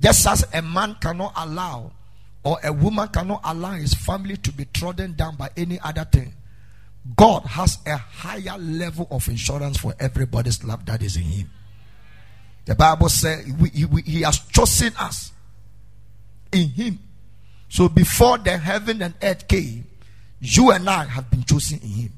Just 0.00 0.26
as 0.26 0.44
a 0.52 0.60
man 0.60 0.96
cannot 1.00 1.32
allow 1.36 1.92
or 2.42 2.58
a 2.64 2.72
woman 2.72 3.06
cannot 3.08 3.42
allow 3.44 3.70
his 3.70 3.94
family 3.94 4.36
to 4.38 4.52
be 4.52 4.64
trodden 4.66 5.12
down 5.12 5.36
by 5.36 5.50
any 5.56 5.78
other 5.80 6.04
thing, 6.04 6.34
God 7.16 7.44
has 7.44 7.78
a 7.86 7.96
higher 7.96 8.58
level 8.58 9.06
of 9.08 9.28
insurance 9.28 9.76
for 9.76 9.94
everybody's 10.00 10.64
love 10.64 10.84
that 10.86 11.00
is 11.00 11.16
in 11.16 11.22
him. 11.22 11.50
The 12.64 12.74
Bible 12.74 13.08
says 13.08 13.46
he 14.04 14.22
has 14.22 14.38
chosen 14.50 14.92
us 14.98 15.32
in 16.50 16.70
him. 16.70 16.98
So 17.68 17.88
before 17.88 18.38
the 18.38 18.58
heaven 18.58 19.00
and 19.00 19.14
earth 19.22 19.46
came, 19.46 19.86
you 20.40 20.72
and 20.72 20.90
I 20.90 21.04
have 21.04 21.30
been 21.30 21.44
chosen 21.44 21.78
in 21.78 21.88
him. 21.88 22.12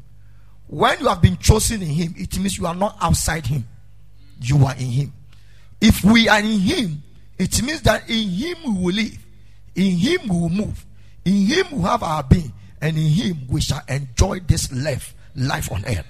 When 0.68 0.98
you 1.00 1.08
have 1.08 1.22
been 1.22 1.36
chosen 1.36 1.82
in 1.82 1.88
him, 1.88 2.14
it 2.16 2.36
means 2.38 2.58
you 2.58 2.66
are 2.66 2.74
not 2.74 2.96
outside 3.00 3.46
him. 3.46 3.66
You 4.40 4.64
are 4.64 4.74
in 4.74 4.86
him. 4.86 5.12
If 5.80 6.04
we 6.04 6.28
are 6.28 6.40
in 6.40 6.58
him, 6.58 7.02
it 7.38 7.62
means 7.62 7.82
that 7.82 8.08
in 8.08 8.28
Him 8.28 8.56
we 8.64 8.82
will 8.82 8.94
live, 8.94 9.18
in 9.74 9.98
Him 9.98 10.20
we 10.28 10.40
will 10.40 10.48
move, 10.48 10.86
in 11.24 11.46
Him 11.46 11.66
we 11.70 11.82
have 11.82 12.02
our 12.02 12.22
being, 12.22 12.52
and 12.80 12.96
in 12.96 13.08
Him 13.08 13.40
we 13.48 13.60
shall 13.60 13.82
enjoy 13.88 14.40
this 14.40 14.72
life, 14.72 15.14
life 15.34 15.70
on 15.70 15.84
earth. 15.84 16.06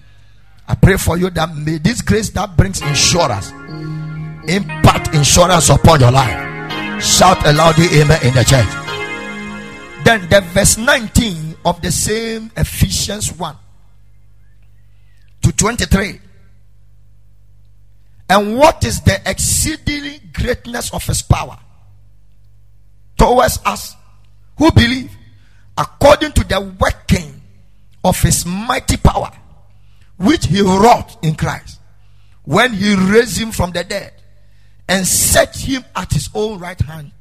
I 0.69 0.75
pray 0.75 0.97
for 0.97 1.17
you 1.19 1.31
that 1.31 1.57
may 1.57 1.79
this 1.79 2.01
grace 2.03 2.31
that 2.31 2.57
brings 2.57 2.81
insurance 2.83 3.51
impact 4.49 5.15
insurance 5.15 5.69
upon 5.71 6.01
your 6.01 6.13
life. 6.13 7.03
Shout 7.03 7.45
aloud, 7.47 7.77
the 7.77 7.89
Amen, 8.01 8.25
in 8.25 8.35
the 8.35 8.45
church. 8.45 8.67
Then 10.05 10.29
the 10.29 10.41
verse 10.53 10.79
19 10.79 11.57
of 11.65 11.83
the 11.83 11.91
same 11.91 12.53
Ephesians 12.57 13.33
1 13.33 13.57
to 15.47 15.53
23. 15.53 16.21
And 18.29 18.59
what 18.59 18.85
is 18.85 19.01
the 19.03 19.21
exceeding 19.25 20.21
greatness 20.33 20.93
of 20.93 21.05
his 21.07 21.23
power 21.23 21.57
towards 23.17 23.61
us 23.65 23.95
who 24.59 24.73
believe 24.73 25.13
according 25.79 26.33
to 26.33 26.43
the 26.43 26.61
working 26.81 27.41
of 28.03 28.21
his 28.21 28.45
mighty 28.45 28.97
power 28.97 29.31
which 30.17 30.47
he 30.47 30.61
wrought 30.61 31.17
in 31.23 31.37
Christ 31.37 31.81
when 32.43 32.73
he 32.73 32.97
raised 32.97 33.39
him 33.39 33.53
from 33.53 33.71
the 33.71 33.85
dead 33.85 34.13
and 34.89 35.07
set 35.07 35.57
him 35.57 35.85
at 35.95 36.13
his 36.13 36.29
own 36.35 36.59
right 36.59 36.81
hand 36.81 37.13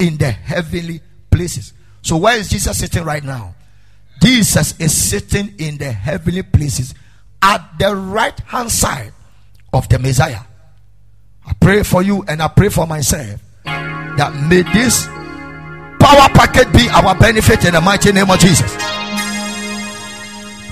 in 0.00 0.16
the 0.16 0.30
heavenly 0.32 1.00
places. 1.30 1.72
So, 2.02 2.16
where 2.16 2.36
is 2.36 2.48
Jesus 2.48 2.78
sitting 2.78 3.04
right 3.04 3.22
now? 3.22 3.54
Jesus 4.20 4.78
is 4.80 4.96
sitting 4.96 5.54
in 5.58 5.78
the 5.78 5.92
heavenly 5.92 6.42
places 6.42 6.94
at 7.42 7.78
the 7.78 7.94
right 7.94 8.38
hand 8.40 8.70
side 8.70 9.12
of 9.72 9.88
the 9.88 9.98
Messiah. 9.98 10.40
I 11.44 11.52
pray 11.60 11.82
for 11.82 12.02
you 12.02 12.24
and 12.28 12.40
I 12.40 12.48
pray 12.48 12.68
for 12.68 12.86
myself 12.86 13.40
that 13.64 14.34
may 14.48 14.62
this 14.72 15.06
power 15.98 16.28
packet 16.30 16.72
be 16.72 16.88
our 16.90 17.14
benefit 17.16 17.64
in 17.64 17.74
the 17.74 17.80
mighty 17.80 18.12
name 18.12 18.30
of 18.30 18.38
Jesus. 18.38 18.72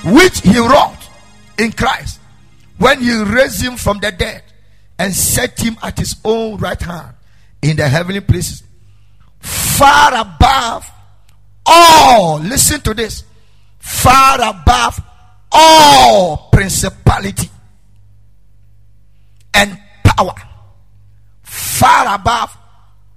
Which 0.05 0.41
he 0.41 0.59
wrought 0.59 1.09
in 1.59 1.73
Christ 1.73 2.21
when 2.79 3.01
he 3.01 3.23
raised 3.23 3.63
him 3.63 3.77
from 3.77 3.99
the 3.99 4.13
dead 4.13 4.43
and 4.99 5.13
set 5.13 5.59
him 5.61 5.77
at 5.83 5.99
his 5.99 6.17
own 6.25 6.59
right 6.59 6.81
hand 6.81 7.15
in 7.63 7.77
the 7.77 7.89
heavenly 7.89 8.21
places, 8.21 8.63
far 9.41 10.15
above 10.15 10.91
all. 11.67 12.39
Listen 12.39 12.81
to 12.81 12.95
this 12.95 13.25
far 13.79 14.37
above 14.43 15.01
all 15.53 16.49
principality 16.53 17.49
and 19.55 19.79
power, 20.05 20.35
far 21.43 22.15
above 22.15 22.57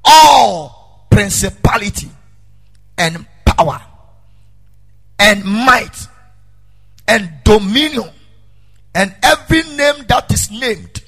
all 0.03 1.07
principality 1.09 2.09
and 2.97 3.25
power 3.45 3.81
and 5.19 5.43
might 5.43 6.07
and 7.07 7.29
dominion 7.43 8.09
and 8.95 9.15
every 9.23 9.63
name 9.75 10.05
that 10.07 10.31
is 10.31 10.51
named, 10.51 11.03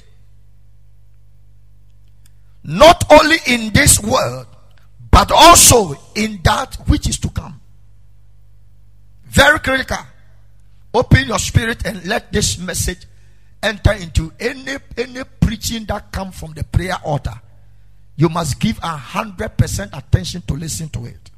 not 2.64 3.04
only 3.12 3.38
in 3.48 3.72
this 3.74 4.00
world, 4.00 4.48
but 5.12 5.32
also 5.32 5.96
in 6.16 6.40
that 6.44 6.76
which 6.88 7.08
is 7.08 7.20
to 7.20 7.30
come. 7.30 7.62
Very 9.26 9.60
critical. 9.60 9.98
Open 10.96 11.28
your 11.28 11.40
spirit 11.40 11.86
and 11.86 12.06
let 12.06 12.32
this 12.32 12.58
message 12.58 13.00
enter 13.62 13.92
into 13.92 14.32
any 14.40 14.78
any 14.98 15.24
preaching 15.42 15.84
that 15.86 16.10
come 16.10 16.32
from 16.32 16.54
the 16.54 16.64
prayer 16.64 16.96
altar. 17.04 17.34
You 18.16 18.30
must 18.30 18.62
give 18.62 18.80
a 18.82 18.96
hundred 18.96 19.58
percent 19.58 19.92
attention 19.94 20.44
to 20.44 20.54
listen 20.54 20.88
to 20.90 21.06
it. 21.06 21.32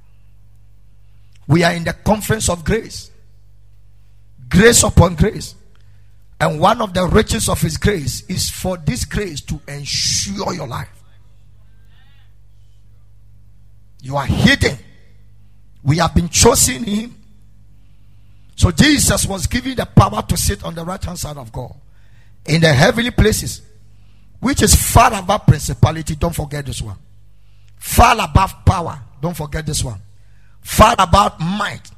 We 1.48 1.64
are 1.64 1.74
in 1.74 1.86
the 1.86 1.94
conference 1.94 2.50
of 2.50 2.64
grace, 2.64 3.10
grace 4.48 4.84
upon 4.84 5.16
grace. 5.16 5.56
And 6.40 6.60
one 6.60 6.80
of 6.80 6.94
the 6.94 7.08
riches 7.08 7.50
of 7.50 7.60
His 7.60 7.78
grace 7.78 8.22
is 8.30 8.52
for 8.52 8.78
this 8.78 9.06
grace 9.06 9.42
to 9.42 9.60
ensure 9.68 10.54
your 10.54 10.68
life. 10.68 11.04
You 14.04 14.18
are 14.18 14.26
hidden. 14.28 14.78
We 15.82 15.98
have 15.98 16.14
been 16.14 16.30
chosen 16.30 16.84
Him. 16.84 17.17
So 18.58 18.72
Jesus 18.72 19.26
was 19.26 19.48
given 19.48 19.76
the 19.76 19.86
power 19.86 20.22
to 20.22 20.36
sit 20.36 20.64
on 20.66 20.76
the 20.76 20.84
right 20.84 21.02
hand 21.02 21.18
side 21.18 21.38
of 21.38 21.52
God 21.54 21.74
in 22.46 22.60
the 22.60 22.74
heavenly 22.74 23.12
places, 23.12 23.62
which 24.40 24.62
is 24.62 24.76
far 24.76 25.14
above 25.14 25.46
principality. 25.46 26.16
Don't 26.16 26.36
forget 26.36 26.66
this 26.66 26.82
one. 26.82 26.98
Far 27.78 28.20
above 28.20 28.66
power. 28.66 29.00
Don't 29.22 29.38
forget 29.38 29.66
this 29.66 29.84
one. 29.84 30.02
Far 30.62 30.96
above 31.00 31.40
might. 31.40 31.90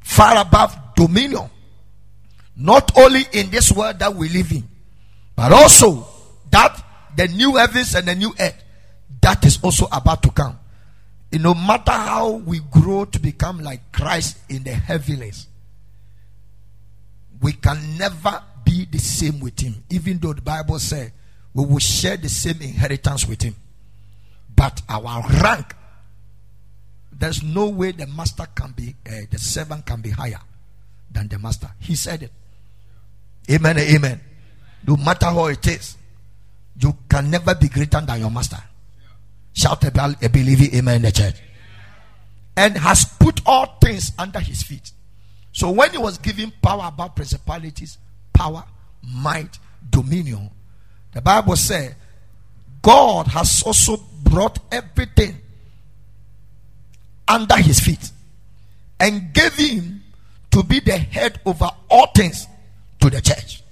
Far 0.00 0.40
above 0.40 0.94
dominion 0.96 1.50
not 2.60 2.96
only 2.96 3.22
in 3.32 3.50
this 3.50 3.72
world 3.72 3.98
that 3.98 4.14
we 4.14 4.28
live 4.28 4.52
in, 4.52 4.68
but 5.34 5.50
also 5.52 6.06
that 6.50 6.84
the 7.16 7.26
new 7.28 7.56
heavens 7.56 7.94
and 7.94 8.06
the 8.06 8.14
new 8.14 8.32
earth 8.38 8.62
that 9.22 9.44
is 9.44 9.58
also 9.62 9.86
about 9.90 10.22
to 10.22 10.30
come. 10.30 10.58
no 11.32 11.54
matter 11.54 11.92
how 11.92 12.32
we 12.32 12.60
grow 12.70 13.04
to 13.04 13.18
become 13.18 13.60
like 13.60 13.92
Christ 13.92 14.38
in 14.48 14.62
the 14.62 14.72
heavens, 14.72 15.46
we 17.40 17.52
can 17.52 17.96
never 17.96 18.42
be 18.64 18.84
the 18.84 18.98
same 18.98 19.40
with 19.40 19.58
Him, 19.60 19.82
even 19.90 20.18
though 20.18 20.32
the 20.32 20.42
Bible 20.42 20.78
says 20.78 21.10
we 21.54 21.64
will 21.64 21.78
share 21.78 22.16
the 22.16 22.28
same 22.28 22.60
inheritance 22.60 23.26
with 23.26 23.42
Him. 23.42 23.56
But 24.54 24.82
our 24.88 25.22
rank, 25.42 25.74
there's 27.12 27.42
no 27.42 27.68
way 27.68 27.92
the 27.92 28.06
master 28.06 28.46
can 28.54 28.72
be, 28.72 28.94
uh, 29.06 29.26
the 29.30 29.38
servant 29.38 29.86
can 29.86 30.00
be 30.00 30.10
higher 30.10 30.40
than 31.10 31.28
the 31.28 31.38
master. 31.38 31.70
He 31.78 31.94
said 31.96 32.22
it. 32.24 32.32
Amen. 33.50 33.78
Amen. 33.78 34.20
No 34.86 34.96
matter 34.96 35.26
how 35.26 35.46
it 35.46 35.66
is, 35.66 35.96
you 36.78 36.96
can 37.08 37.30
never 37.30 37.54
be 37.54 37.68
greater 37.68 38.00
than 38.00 38.20
your 38.20 38.30
master. 38.30 38.62
Shout 39.52 39.84
a, 39.84 40.16
a 40.22 40.28
believing 40.28 40.74
amen 40.74 40.96
in 40.96 41.02
the 41.02 41.12
church. 41.12 41.34
And 42.56 42.76
has 42.76 43.04
put 43.18 43.40
all 43.46 43.78
things 43.80 44.12
under 44.18 44.40
his 44.40 44.62
feet. 44.62 44.92
So 45.52 45.70
when 45.70 45.90
he 45.90 45.98
was 45.98 46.18
giving 46.18 46.52
power 46.62 46.88
about 46.88 47.16
principalities, 47.16 47.98
power, 48.32 48.64
might, 49.02 49.58
dominion, 49.90 50.50
the 51.12 51.20
Bible 51.20 51.56
said 51.56 51.96
God 52.82 53.26
has 53.28 53.62
also 53.64 53.96
brought 54.22 54.58
everything 54.70 55.36
under 57.26 57.56
his 57.56 57.80
feet 57.80 58.10
and 58.98 59.32
gave 59.32 59.54
him 59.54 60.02
to 60.50 60.62
be 60.62 60.80
the 60.80 60.96
head 60.96 61.40
over 61.46 61.68
all 61.88 62.06
things 62.14 62.46
to 63.00 63.10
the 63.10 63.20
church, 63.20 63.62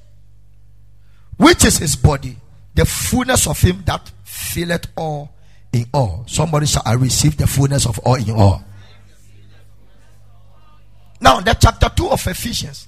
which 1.36 1.64
is 1.64 1.78
his 1.78 1.96
body, 1.96 2.36
the 2.74 2.84
fullness 2.84 3.46
of 3.46 3.60
him 3.60 3.82
that 3.86 4.10
filleth 4.24 4.86
all 4.96 5.30
in 5.72 5.86
all. 5.92 6.24
Somebody 6.26 6.66
shall 6.66 6.82
I 6.84 6.94
receive 6.94 7.36
the 7.36 7.46
fullness 7.46 7.86
of 7.86 7.98
all 8.00 8.14
in 8.14 8.30
all. 8.30 8.62
Now, 11.20 11.40
the 11.40 11.54
chapter 11.54 11.88
2 11.88 12.09
of 12.09 12.26
Ephesians 12.26 12.87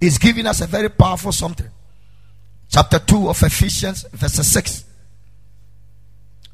is 0.00 0.18
giving 0.18 0.46
us 0.46 0.60
a 0.60 0.66
very 0.66 0.88
powerful 0.90 1.32
something. 1.32 1.68
Chapter 2.68 2.98
2 2.98 3.28
of 3.28 3.42
Ephesians, 3.42 4.04
verse 4.12 4.34
6. 4.34 4.84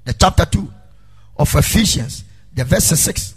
The 0.04 0.12
chapter 0.12 0.44
2 0.44 0.72
of 1.38 1.54
Ephesians, 1.54 2.24
the 2.54 2.64
verse 2.64 2.86
6. 2.86 3.34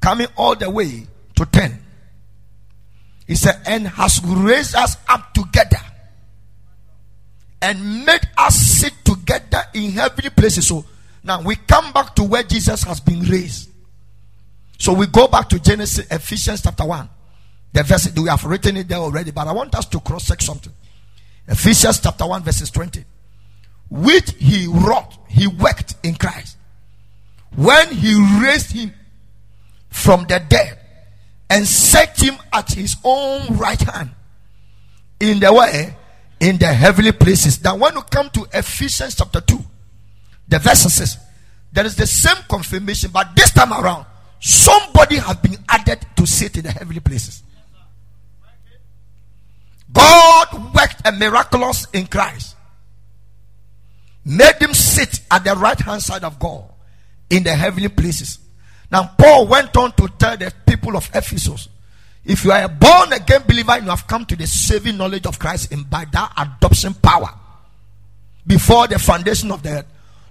Coming 0.00 0.26
all 0.36 0.54
the 0.54 0.68
way 0.68 1.06
to 1.36 1.46
10. 1.46 1.78
He 3.26 3.36
said, 3.36 3.62
and 3.66 3.88
has 3.88 4.20
raised 4.24 4.74
us 4.74 4.96
up 5.08 5.32
together 5.32 5.78
and 7.62 8.04
made 8.04 8.28
us 8.36 8.56
sit 8.56 8.92
together 9.04 9.62
in 9.72 9.92
heavenly 9.92 10.30
places. 10.30 10.66
So 10.66 10.84
now 11.22 11.40
we 11.42 11.54
come 11.54 11.92
back 11.92 12.14
to 12.16 12.24
where 12.24 12.42
Jesus 12.42 12.82
has 12.82 13.00
been 13.00 13.20
raised. 13.20 13.70
So 14.82 14.92
we 14.92 15.06
go 15.06 15.28
back 15.28 15.48
to 15.50 15.60
Genesis, 15.60 16.04
Ephesians 16.10 16.60
chapter 16.60 16.84
1. 16.84 17.08
The 17.72 17.84
verse, 17.84 18.12
we 18.16 18.28
have 18.28 18.42
written 18.42 18.76
it 18.76 18.88
there 18.88 18.98
already, 18.98 19.30
but 19.30 19.46
I 19.46 19.52
want 19.52 19.72
us 19.76 19.86
to 19.86 20.00
cross 20.00 20.26
check 20.26 20.42
something. 20.42 20.72
Ephesians 21.46 22.00
chapter 22.00 22.26
1, 22.26 22.42
verses 22.42 22.68
20. 22.72 23.04
Which 23.90 24.32
he 24.40 24.66
wrought, 24.66 25.16
he 25.28 25.46
worked 25.46 25.94
in 26.02 26.16
Christ. 26.16 26.56
When 27.54 27.94
he 27.94 28.40
raised 28.42 28.72
him 28.72 28.92
from 29.88 30.24
the 30.24 30.42
dead 30.48 30.80
and 31.48 31.64
set 31.64 32.20
him 32.20 32.34
at 32.52 32.72
his 32.72 32.96
own 33.04 33.56
right 33.56 33.80
hand 33.80 34.10
in 35.20 35.38
the 35.38 35.52
way 35.52 35.96
in 36.40 36.58
the 36.58 36.66
heavenly 36.66 37.12
places. 37.12 37.62
Now, 37.62 37.76
when 37.76 37.94
you 37.94 38.02
come 38.02 38.30
to 38.30 38.48
Ephesians 38.52 39.14
chapter 39.14 39.42
2, 39.42 39.60
the 40.48 40.58
verses 40.58 40.92
says 40.92 41.18
there 41.70 41.86
is 41.86 41.94
the 41.94 42.08
same 42.08 42.42
confirmation, 42.48 43.12
but 43.12 43.36
this 43.36 43.52
time 43.52 43.72
around, 43.72 44.06
somebody 44.42 45.16
has 45.16 45.36
been 45.36 45.56
added 45.68 46.04
to 46.16 46.26
sit 46.26 46.56
in 46.56 46.64
the 46.64 46.70
heavenly 46.70 47.00
places. 47.00 47.42
God 49.92 50.74
worked 50.74 51.06
a 51.06 51.12
miraculous 51.12 51.86
in 51.92 52.06
Christ, 52.06 52.56
made 54.24 54.56
him 54.60 54.74
sit 54.74 55.20
at 55.30 55.44
the 55.44 55.54
right 55.54 55.78
hand 55.78 56.02
side 56.02 56.24
of 56.24 56.38
God 56.38 56.64
in 57.30 57.42
the 57.42 57.54
heavenly 57.54 57.88
places. 57.88 58.38
Now, 58.90 59.14
Paul 59.16 59.46
went 59.46 59.76
on 59.76 59.92
to 59.92 60.08
tell 60.18 60.36
the 60.36 60.52
people 60.66 60.96
of 60.96 61.08
Ephesus 61.14 61.68
if 62.24 62.44
you 62.44 62.52
are 62.52 62.62
a 62.62 62.68
born 62.68 63.12
again 63.12 63.42
believer, 63.46 63.78
you 63.78 63.90
have 63.90 64.06
come 64.06 64.24
to 64.26 64.36
the 64.36 64.46
saving 64.46 64.96
knowledge 64.96 65.26
of 65.26 65.38
Christ 65.38 65.72
and 65.72 65.88
by 65.88 66.04
that 66.12 66.32
adoption 66.36 66.94
power 66.94 67.30
before 68.46 68.86
the 68.86 68.98
foundation 68.98 69.50
of 69.50 69.62
the 69.62 69.70
earth. 69.70 69.86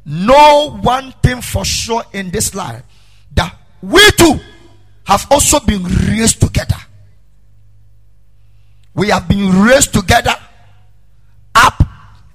Know 0.06 0.78
one 0.82 1.12
thing 1.24 1.42
for 1.42 1.66
sure 1.66 2.04
in 2.14 2.32
this 2.32 2.56
life 2.56 2.84
that 3.36 3.56
we 3.82 4.12
too 4.12 4.40
have 5.06 5.28
also 5.32 5.60
been 5.60 5.84
raised 5.84 6.40
together. 6.40 6.78
We 8.94 9.10
have 9.10 9.28
been 9.28 9.62
raised 9.64 9.94
together 9.94 10.36
up 11.56 11.84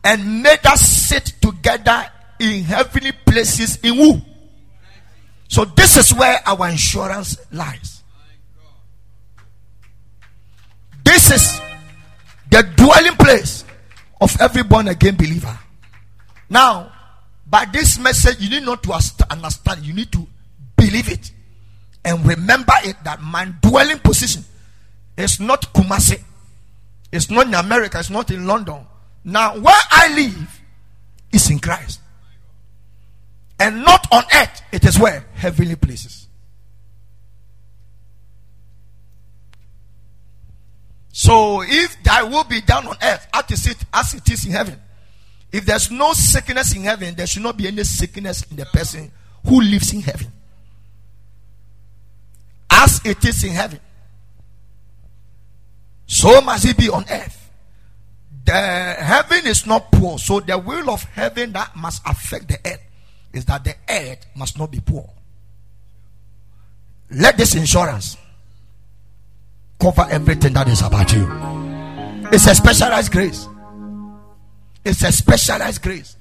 and 0.03 0.43
made 0.43 0.65
us 0.67 0.81
sit 0.81 1.35
together 1.41 2.07
in 2.41 2.65
heavenly 2.65 3.13
places 3.13 3.79
in 3.83 3.95
who? 3.95 4.21
So 5.49 5.65
this 5.65 5.97
is 5.97 6.13
where 6.15 6.41
our 6.47 6.69
insurance 6.69 7.39
lies. 7.53 8.03
This 11.05 11.31
is 11.31 11.61
the 12.51 12.63
dwelling 12.77 13.17
place 13.17 13.65
of 14.21 14.37
every 14.41 14.65
born 14.65 14.89
again 14.89 15.17
believer. 15.17 15.59
Now, 16.51 16.93
by 17.47 17.65
this 17.67 17.99
message, 17.99 18.41
you 18.41 18.51
need 18.51 18.65
not 18.65 18.83
to 18.83 18.93
understand, 19.31 19.85
you 19.85 19.95
need 19.95 20.11
to 20.13 20.27
believe 20.77 21.09
it 21.09 21.31
and 22.07 22.25
remember 22.25 22.73
it 22.85 22.97
that 23.03 23.21
my 23.21 23.47
dwelling 23.61 23.99
position 23.99 24.45
is 25.19 25.40
not 25.40 25.75
Kumasi, 25.75 26.23
it's 27.11 27.29
not 27.29 27.49
in 27.49 27.55
America, 27.55 27.99
it's 27.99 28.11
not 28.11 28.31
in 28.31 28.47
London. 28.47 28.87
Now, 29.25 29.59
where 29.59 29.75
I 29.90 30.14
live 30.14 30.61
is 31.33 31.51
in 31.51 31.59
Christ, 31.59 32.01
and 33.59 33.83
not 33.85 34.07
on 34.12 34.23
earth, 34.33 34.62
it 34.71 34.85
is 34.85 35.01
where 35.01 35.25
heavenly 35.35 35.75
places. 35.75 36.29
So, 41.11 41.62
if 41.62 42.01
thy 42.05 42.23
will 42.23 42.45
be 42.45 42.61
done 42.61 42.87
on 42.87 42.97
earth 43.03 43.27
as 43.33 43.66
it, 43.66 43.79
as 43.92 44.14
it 44.14 44.31
is 44.31 44.47
in 44.47 44.53
heaven, 44.53 44.79
if 45.51 45.66
there's 45.66 45.90
no 45.90 46.12
sickness 46.12 46.77
in 46.77 46.83
heaven, 46.83 47.16
there 47.16 47.27
should 47.27 47.42
not 47.42 47.57
be 47.57 47.66
any 47.66 47.83
sickness 47.83 48.45
in 48.51 48.59
the 48.59 48.66
person 48.66 49.11
who 49.45 49.61
lives 49.61 49.92
in 49.92 50.03
heaven. 50.03 50.31
As 52.79 53.01
it 53.05 53.25
is 53.25 53.43
in 53.43 53.53
heaven, 53.53 53.81
so 56.07 56.41
must 56.43 56.67
it 56.67 56.77
be 56.77 56.91
on 56.91 57.05
earth. 57.11 57.51
The 58.45 58.53
heaven 58.53 59.47
is 59.47 59.67
not 59.67 59.91
poor, 59.91 60.19
so 60.19 60.41
the 60.41 60.59
will 60.59 60.91
of 60.91 61.03
heaven 61.03 61.53
that 61.53 61.75
must 61.75 62.03
affect 62.07 62.49
the 62.49 62.59
earth 62.65 62.83
is 63.33 63.45
that 63.47 63.65
the 63.65 63.75
earth 63.89 64.27
must 64.37 64.59
not 64.59 64.71
be 64.71 64.81
poor. 64.81 65.09
Let 67.11 67.39
this 67.39 67.55
insurance 67.55 68.17
cover 69.81 70.07
everything 70.11 70.53
that 70.53 70.69
is 70.69 70.83
about 70.83 71.12
you. 71.12 71.27
It's 72.31 72.47
a 72.47 72.55
specialized 72.55 73.11
grace. 73.11 73.49
It's 74.85 75.03
a 75.03 75.12
specialized 75.12 75.83
grace. 75.83 76.17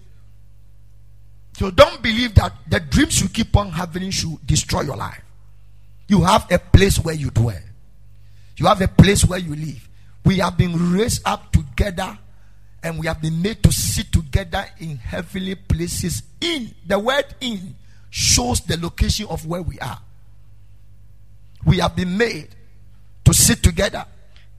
So 1.58 1.70
don't 1.70 2.02
believe 2.02 2.34
that 2.36 2.54
the 2.70 2.80
dreams 2.80 3.22
you 3.22 3.30
keep 3.30 3.56
on 3.56 3.72
having 3.72 4.10
should 4.10 4.46
destroy 4.48 4.82
your 4.82 4.98
life. 4.98 5.25
You 6.08 6.22
have 6.24 6.52
a 6.52 6.60
place 6.60 7.00
where 7.00 7.15
you 7.15 7.32
dwell. 7.32 7.60
You 8.58 8.68
have 8.68 8.82
a 8.82 8.88
place 8.88 9.26
where 9.26 9.39
you 9.39 9.56
live. 9.56 9.89
We 10.24 10.38
have 10.38 10.58
been 10.58 10.94
raised 10.94 11.22
up 11.26 11.52
together 11.52 12.18
and 12.84 13.00
we 13.00 13.08
have 13.08 13.22
been 13.22 13.41
made 13.41 13.63
to 13.63 13.72
sit 13.72 14.12
together 14.12 14.65
in 14.80 14.98
heavenly 14.98 15.56
places. 15.56 16.24
In 16.39 16.74
the 16.86 17.00
word 17.00 17.26
in 17.41 17.76
shows 18.10 18.62
the 18.62 18.78
location 18.78 19.26
of 19.30 19.46
where 19.46 19.62
we 19.62 19.80
are. 19.80 20.00
We 21.65 21.80
have 21.80 21.96
been 21.96 22.18
made 22.18 22.50
to 23.26 23.34
sit 23.34 23.63
together 23.63 24.06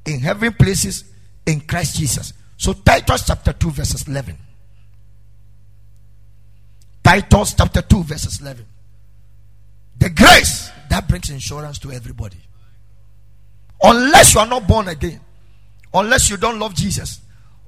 in 0.05 0.21
heavenly 0.21 0.53
places 0.53 1.05
in 1.47 1.61
Christ 1.61 1.97
Jesus. 1.97 2.33
So, 2.57 2.73
Titus 2.73 3.27
chapter 3.27 3.53
2, 3.53 3.71
verses 3.71 4.09
11. 4.09 4.37
Titus 7.05 7.55
chapter 7.55 7.83
2, 7.83 8.03
verses 8.03 8.41
11. 8.41 8.67
The 9.99 10.11
grace 10.11 10.71
that 10.91 11.09
brings 11.09 11.31
insurance 11.31 11.79
to 11.81 11.93
everybody. 11.93 12.39
Unless 13.83 14.35
you 14.35 14.41
are 14.41 14.47
not 14.47 14.67
born 14.67 14.89
again, 14.89 15.21
unless 15.93 16.31
you 16.31 16.37
don't 16.37 16.59
love 16.59 16.75
Jesus, 16.75 17.21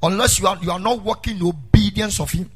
unless 0.02 0.38
you 0.38 0.46
are, 0.46 0.58
you 0.62 0.70
are 0.70 0.80
not 0.80 1.02
walking 1.02 1.36
in 1.38 1.46
obedience 1.46 2.20
of 2.20 2.30
Him, 2.30 2.50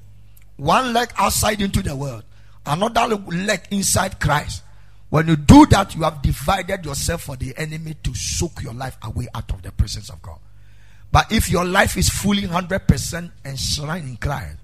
one 0.57 0.93
leg 0.93 1.11
outside 1.19 1.61
into 1.61 1.83
the 1.83 1.95
world, 1.95 2.25
another 2.65 3.17
leg 3.17 3.61
inside 3.71 4.21
Christ. 4.21 4.63
When 5.11 5.29
you 5.29 5.37
do 5.37 5.67
that, 5.67 5.95
you 5.95 6.05
have 6.05 6.23
divided 6.23 6.87
yourself 6.87 7.25
for 7.25 7.37
the 7.37 7.55
enemy 7.59 7.95
to 8.03 8.15
soak 8.15 8.63
your 8.63 8.73
life 8.73 8.97
away 9.03 9.29
out 9.35 9.53
of 9.53 9.61
the 9.61 9.71
presence 9.71 10.09
of 10.09 10.23
God. 10.23 10.39
But 11.11 11.31
if 11.31 11.51
your 11.51 11.67
life 11.67 11.99
is 11.99 12.09
fully 12.09 12.43
100% 12.43 13.31
enshrined 13.45 14.09
in 14.09 14.17
Christ, 14.17 14.57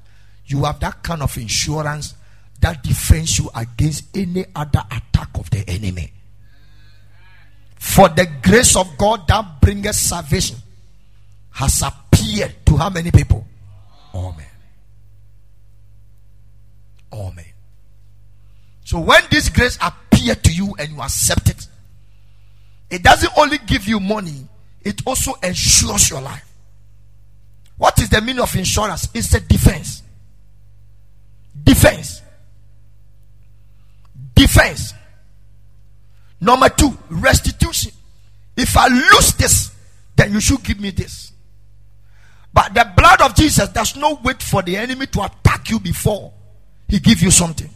you 0.47 0.65
have 0.65 0.81
that 0.81 1.03
kind 1.03 1.23
of 1.23 1.37
insurance 1.37 2.15
that 2.61 2.83
defends 2.83 3.39
you 3.39 3.51
against 3.55 4.17
any 4.17 4.45
other 4.55 4.83
attack 4.91 5.29
of 5.35 5.49
the 5.51 5.69
enemy. 5.69 6.13
For 7.77 8.09
the 8.09 8.27
grace 8.43 8.77
of 8.77 8.99
God 8.99 9.27
that 9.29 9.61
bringeth 9.61 9.95
salvation 9.95 10.57
has 11.53 11.83
appeared 11.83 12.55
to 12.67 12.77
how 12.77 12.91
many 12.91 13.11
people? 13.11 13.47
All 14.13 14.33
men. 14.33 14.47
All 17.11 17.33
men. 17.33 17.45
So 18.85 18.99
when 19.01 19.23
this 19.31 19.49
grace 19.49 19.79
appeared 19.81 20.43
to 20.45 20.53
you 20.53 20.75
and 20.79 20.93
you 20.93 21.01
accept 21.01 21.49
it, 21.51 21.67
it 22.91 23.03
doesn't 23.03 23.33
only 23.37 23.59
give 23.59 23.87
you 23.87 24.01
money, 24.01 24.47
it 24.83 25.03
also 25.07 25.35
ensures 25.43 26.11
your 26.11 26.21
life. 26.21 26.45
What 27.77 28.01
is 28.01 28.09
the 28.09 28.21
meaning 28.21 28.43
of 28.43 28.55
insurance? 28.57 29.09
It's 29.15 29.33
a 29.35 29.41
defense. 29.41 30.03
Defense. 31.63 32.23
Defense. 34.49 34.95
Number 36.41 36.71
two, 36.71 36.97
restitution. 37.11 37.93
If 38.57 38.79
I 38.79 38.89
lose 38.89 39.35
this, 39.35 39.71
then 40.17 40.33
you 40.33 40.41
should 40.41 40.63
give 40.63 40.81
me 40.81 40.91
this. 40.91 41.33
But 42.55 42.73
the 42.73 42.91
blood 42.97 43.21
of 43.21 43.35
Jesus 43.35 43.69
does 43.69 43.95
not 43.95 44.25
wait 44.25 44.43
for 44.43 44.63
the 44.63 44.79
enemy 44.79 45.07
to 45.09 45.23
attack 45.23 45.69
you 45.69 45.79
before 45.79 46.33
he 46.89 46.99
give 46.99 47.21
you 47.21 47.31
something. 47.31 47.69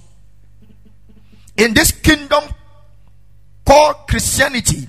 In 1.59 1.75
this 1.75 1.93
kingdom 1.93 2.43
called 3.67 3.97
Christianity, 4.09 4.89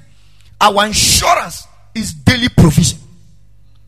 our 0.61 0.85
insurance 0.85 1.67
is 1.93 2.13
daily 2.13 2.47
provision. 2.47 2.99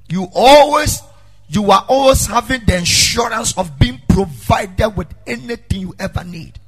You 0.09 0.27
always, 0.33 1.01
you 1.47 1.71
are 1.71 1.85
always 1.87 2.25
having 2.27 2.65
the 2.65 2.77
insurance 2.77 3.57
of 3.57 3.79
being 3.79 4.01
provided 4.09 4.89
with 4.89 5.07
anything 5.25 5.79
you 5.79 5.95
ever 5.97 6.25
need. 6.25 6.59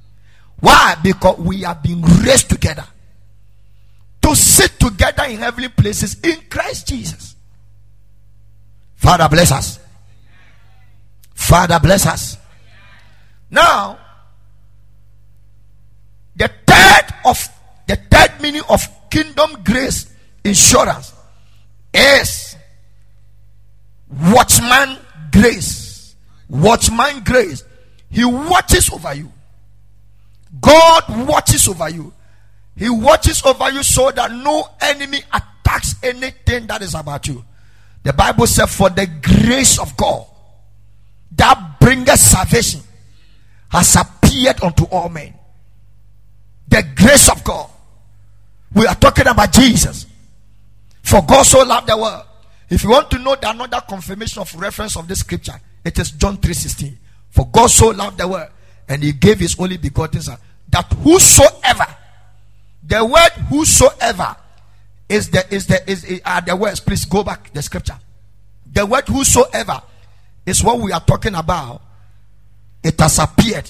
Why? 0.60 0.96
Because 1.02 1.38
we 1.38 1.62
have 1.62 1.84
been 1.84 2.02
raised 2.02 2.50
together 2.50 2.86
to 4.22 4.36
sit 4.36 4.80
together 4.80 5.24
in 5.24 5.38
heavenly 5.38 5.70
places 5.70 6.20
in 6.22 6.42
Christ 6.50 6.88
Jesus. 6.88 7.36
Father, 8.96 9.30
bless 9.30 9.52
us. 9.52 9.80
Father, 11.34 11.80
bless 11.80 12.06
us. 12.06 12.38
Now, 13.50 14.00
the 16.36 16.50
third 16.66 17.06
of 17.26 17.48
the 17.88 17.96
third 17.96 18.42
meaning 18.42 18.64
of 18.70 18.82
kingdom 19.10 19.64
grace 19.64 20.14
insurance 20.44 21.14
is 21.94 22.56
watchman 24.32 24.98
grace. 25.32 26.16
Watchman 26.50 27.24
grace. 27.24 27.64
He 28.10 28.26
watches 28.26 28.90
over 28.92 29.14
you. 29.14 29.32
God 30.62 31.28
watches 31.28 31.68
over 31.68 31.90
you. 31.90 32.14
He 32.76 32.90
watches 32.90 33.42
over 33.44 33.72
you 33.72 33.84
so 33.84 34.12
that 34.12 34.32
no 34.32 34.70
enemy 34.82 35.20
attacks 35.34 35.96
anything 36.04 36.68
that 36.68 36.82
is 36.82 36.94
about 36.94 37.28
you. 37.28 37.44
The 38.04 38.14
Bible 38.14 38.48
said, 38.48 38.68
For 38.68 38.90
the 38.90 39.08
grace 39.08 39.80
of 39.80 39.98
God 39.98 40.26
that 41.36 41.80
bringeth 41.80 42.20
salvation 42.20 42.82
has 43.70 43.96
appeared 43.96 44.64
unto 44.64 44.86
all 44.86 45.10
men. 45.10 45.34
The 46.68 46.86
grace 46.96 47.30
of 47.30 47.44
God. 47.44 47.70
We 48.74 48.86
are 48.86 48.96
talking 48.96 49.28
about 49.28 49.52
Jesus. 49.52 50.06
For 51.02 51.22
God 51.26 51.44
so 51.44 51.64
loved 51.64 51.88
the 51.88 51.98
world. 51.98 52.24
If 52.70 52.84
you 52.84 52.90
want 52.90 53.10
to 53.12 53.20
know 53.20 53.36
the 53.36 53.50
another 53.50 53.82
confirmation 53.88 54.42
of 54.42 54.54
reference 54.56 54.98
of 54.98 55.08
this 55.08 55.20
scripture, 55.20 55.60
it 55.84 55.98
is 55.98 56.12
John 56.12 56.38
3:16. 56.38 56.98
For 57.30 57.48
God 57.48 57.68
so 57.68 57.88
loved 57.90 58.18
the 58.18 58.28
world 58.28 58.50
and 58.88 59.04
he 59.04 59.12
gave 59.12 59.40
his 59.40 59.60
only 59.60 59.78
begotten 59.78 60.22
son 60.22 60.38
that 60.70 60.92
whosoever 60.94 61.86
the 62.84 63.04
word 63.06 63.32
whosoever 63.50 64.36
is 65.10 65.30
the 65.30 65.54
is 65.54 65.68
the 65.68 65.90
is 65.90 66.22
are 66.26 66.38
uh, 66.38 66.42
the 66.42 66.56
words. 66.56 66.80
Please 66.80 67.06
go 67.06 67.24
back 67.24 67.52
the 67.54 67.62
scripture. 67.62 67.98
The 68.72 68.86
word 68.86 69.08
whosoever 69.08 69.82
is 70.46 70.64
what 70.64 70.80
we 70.80 70.92
are 70.92 71.02
talking 71.02 71.36
about. 71.36 71.82
It 72.84 73.00
has 73.00 73.20
appeared 73.20 73.70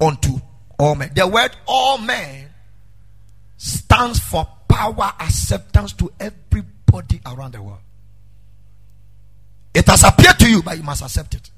unto 0.00 0.38
all 0.78 0.94
men. 0.94 1.12
The 1.14 1.26
word 1.26 1.56
all 1.66 1.98
men 1.98 2.48
stands 3.56 4.18
for 4.18 4.46
power 4.68 5.12
acceptance 5.20 5.92
to 5.94 6.12
everybody 6.20 7.20
around 7.24 7.52
the 7.52 7.62
world. 7.62 7.78
It 9.74 9.86
has 9.86 10.04
appeared 10.04 10.38
to 10.40 10.50
you 10.50 10.62
but 10.62 10.76
you 10.76 10.82
must 10.82 11.02
accept 11.02 11.34
it 11.34 11.50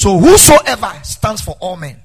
so 0.00 0.18
whosoever 0.18 0.92
stands 1.02 1.42
for 1.42 1.56
all 1.60 1.76
men 1.76 2.00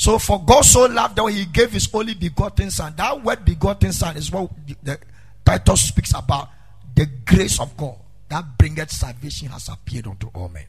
So 0.00 0.18
for 0.18 0.42
God 0.42 0.62
so 0.62 0.86
loved 0.86 1.16
that 1.16 1.26
he 1.30 1.44
gave 1.44 1.72
his 1.72 1.86
only 1.92 2.14
begotten 2.14 2.70
son. 2.70 2.94
That 2.96 3.22
word 3.22 3.44
begotten 3.44 3.92
son 3.92 4.16
is 4.16 4.32
what 4.32 4.50
the 4.82 4.98
title 5.44 5.76
speaks 5.76 6.14
about. 6.14 6.48
The 6.94 7.04
grace 7.26 7.60
of 7.60 7.76
God 7.76 7.96
that 8.30 8.56
bringeth 8.56 8.90
salvation 8.90 9.48
has 9.48 9.68
appeared 9.68 10.06
unto 10.06 10.28
all 10.34 10.48
men. 10.48 10.64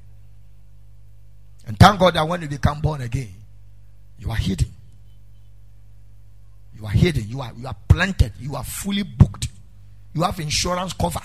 And 1.65 1.79
thank 1.79 1.97
God 1.97 2.15
that 2.15 2.27
when 2.27 2.41
you 2.41 2.49
become 2.49 2.81
born 2.81 2.99
again, 2.99 3.33
you 4.19 4.29
are 4.29 4.35
hidden. 4.35 4.73
You 6.77 6.85
are 6.85 6.91
hidden. 6.91 7.29
You 7.29 7.39
are 7.39 7.53
you 7.55 7.67
are 7.67 7.75
planted. 7.87 8.33
You 8.37 8.55
are 8.55 8.65
fully 8.65 9.03
booked. 9.03 9.47
You 10.13 10.23
have 10.23 10.41
insurance 10.41 10.91
cover. 10.91 11.21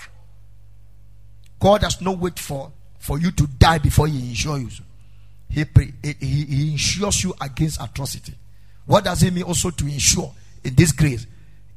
God 1.59 1.81
does 1.81 1.99
not 1.99 2.19
wait 2.19 2.39
for, 2.39 2.71
for 2.99 3.19
you 3.19 3.31
to 3.31 3.47
die 3.47 3.77
before 3.77 4.07
He 4.07 4.29
insures 4.29 4.79
you. 4.79 4.85
He, 5.49 5.65
he, 6.03 6.45
he 6.45 6.71
insures 6.73 7.23
you 7.23 7.33
against 7.39 7.81
atrocity. 7.81 8.33
What 8.85 9.03
does 9.03 9.23
it 9.23 9.33
mean 9.33 9.43
also 9.43 9.69
to 9.69 9.85
insure 9.85 10.33
in 10.63 10.75
this 10.75 10.91
grace? 10.91 11.25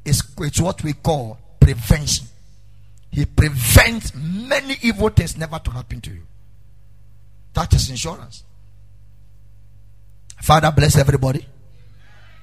It's, 0.05 0.23
it's 0.39 0.61
what 0.61 0.83
we 0.83 0.93
call 0.95 1.39
prevention. 1.59 2.27
He 3.11 3.27
prevents 3.27 4.15
many 4.15 4.77
evil 4.83 5.09
things 5.09 5.37
never 5.37 5.59
to 5.59 5.71
happen 5.71 6.01
to 6.03 6.11
you. 6.11 6.23
That 7.55 7.73
is 7.75 7.91
insurance. 7.91 8.45
Father, 10.41 10.71
bless 10.71 10.97
everybody. 10.97 11.47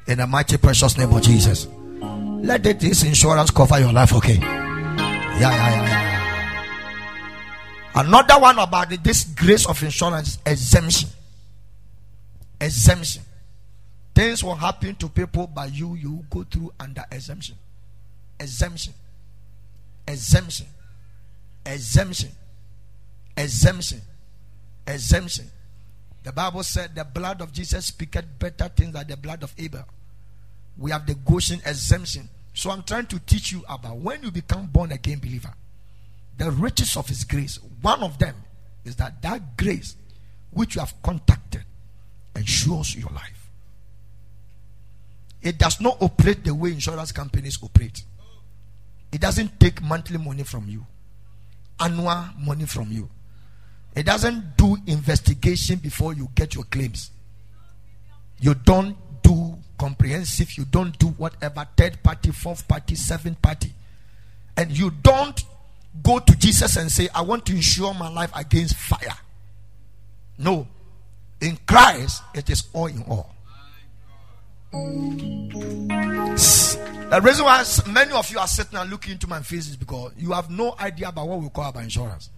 In 0.08 0.20
the 0.20 0.28
mighty 0.28 0.58
precious 0.58 0.98
name 0.98 1.12
of 1.14 1.22
Jesus. 1.22 1.68
Let 2.00 2.64
this 2.64 3.04
insurance 3.04 3.52
cover 3.52 3.80
your 3.80 3.92
life, 3.92 4.14
okay? 4.14 4.38
Yeah, 4.38 5.40
yeah, 5.40 5.70
yeah, 5.70 5.84
yeah. 5.84 6.17
Another 7.98 8.40
one 8.40 8.60
about 8.60 8.90
this 9.04 9.24
grace 9.24 9.66
of 9.68 9.82
insurance 9.82 10.38
exemption. 10.46 11.10
Exemption. 12.62 13.24
Things 14.14 14.44
will 14.44 14.54
happen 14.54 14.94
to 14.98 15.10
people, 15.10 15.48
by 15.48 15.66
you 15.66 15.96
you 15.96 16.24
go 16.30 16.44
through 16.44 16.72
under 16.80 17.04
exemption. 17.12 17.56
Exemption. 18.40 18.94
Exemption. 20.08 20.68
Exemption. 21.66 22.30
Exemption. 23.36 24.02
Exemption. 24.86 25.52
The 26.22 26.32
Bible 26.32 26.62
said 26.62 26.94
the 26.94 27.04
blood 27.04 27.42
of 27.42 27.52
Jesus 27.52 27.88
speaketh 27.88 28.26
better 28.38 28.68
things 28.70 28.94
than 28.94 29.08
the 29.08 29.18
blood 29.18 29.42
of 29.42 29.56
Abel. 29.58 29.86
We 30.78 30.92
have 30.92 31.08
the 31.08 31.16
Goshen 31.16 31.62
exemption. 31.66 32.30
So 32.54 32.70
I'm 32.70 32.84
trying 32.84 33.08
to 33.08 33.20
teach 33.20 33.52
you 33.52 33.64
about 33.68 33.98
when 33.98 34.22
you 34.22 34.30
become 34.30 34.68
born 34.68 34.92
again 34.92 35.18
believer, 35.18 35.54
the 36.38 36.52
riches 36.52 36.96
of 36.96 37.08
his 37.08 37.24
grace. 37.24 37.60
One 37.82 38.04
of 38.04 38.18
them 38.20 38.36
is 38.86 38.96
that 38.98 39.22
that 39.22 39.58
grace 39.58 39.96
which 40.52 40.76
you 40.76 40.80
have 40.82 40.94
contacted 41.02 41.64
ensures 42.36 42.96
your 42.96 43.10
life. 43.10 43.50
It 45.42 45.58
does 45.58 45.80
not 45.80 46.02
operate 46.02 46.44
the 46.44 46.54
way 46.54 46.72
insurance 46.72 47.12
companies 47.12 47.58
operate. 47.62 48.04
It 49.12 49.22
doesn't 49.22 49.60
take 49.60 49.82
monthly 49.82 50.18
money 50.18 50.44
from 50.44 50.68
you, 50.68 50.86
annual 51.80 52.26
money 52.40 52.66
from 52.66 52.92
you. 52.92 53.10
It 53.96 54.06
doesn't 54.06 54.58
do 54.58 54.78
investigation 54.86 55.80
before 55.80 56.14
you 56.14 56.30
get 56.36 56.54
your 56.56 56.66
claims. 56.66 57.12
You 58.40 58.54
don't 58.54 58.96
do 59.24 59.58
comprehensive, 59.78 60.58
you 60.58 60.66
don't 60.66 60.98
do 61.00 61.08
whatever 61.08 61.68
third 61.76 62.04
party, 62.04 62.32
fourth 62.32 62.68
party, 62.68 62.96
seventh 62.96 63.42
party. 63.42 63.72
And 64.56 64.78
you 64.78 64.92
don't 64.92 65.42
go 66.04 66.20
to 66.20 66.38
Jesus 66.38 66.76
and 66.78 66.92
say, 66.92 67.10
I 67.14 67.22
want 67.22 67.46
to 67.48 67.54
insure 67.54 67.94
my 67.94 68.10
life 68.10 68.32
against 68.36 68.76
fire. 68.76 69.18
No. 70.38 70.68
In 71.42 71.58
Christ, 71.68 72.24
it 72.34 72.50
is 72.50 72.68
all 72.74 72.88
in 72.88 73.04
all. 73.04 73.36
The 77.10 77.22
reason 77.24 77.46
why 77.46 77.64
many 77.90 78.12
of 78.12 78.30
you 78.32 78.40
are 78.40 78.48
sitting 78.48 78.78
and 78.78 78.90
looking 78.90 79.14
into 79.14 79.28
my 79.28 79.42
face 79.42 79.70
is 79.70 79.78
because 79.78 80.12
you 80.18 80.34
have 80.34 80.50
no 80.50 80.76
idea 80.80 81.10
about 81.10 81.28
what 81.28 81.40
we 81.40 81.50
call 81.50 81.70
about 81.70 81.84
insurance. 81.84 82.30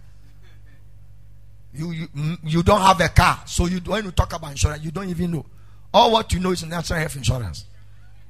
You, 1.72 1.90
you, 1.92 2.08
you 2.42 2.62
don't 2.62 2.80
have 2.80 3.00
a 3.00 3.08
car. 3.08 3.42
So 3.46 3.66
you, 3.66 3.78
when 3.80 4.04
you 4.04 4.10
talk 4.10 4.32
about 4.32 4.50
insurance, 4.50 4.84
you 4.84 4.90
don't 4.90 5.08
even 5.08 5.32
know. 5.32 5.46
All 5.92 6.12
what 6.12 6.32
you 6.32 6.40
know 6.40 6.50
is 6.50 6.64
national 6.64 7.00
health 7.00 7.16
insurance. 7.16 7.64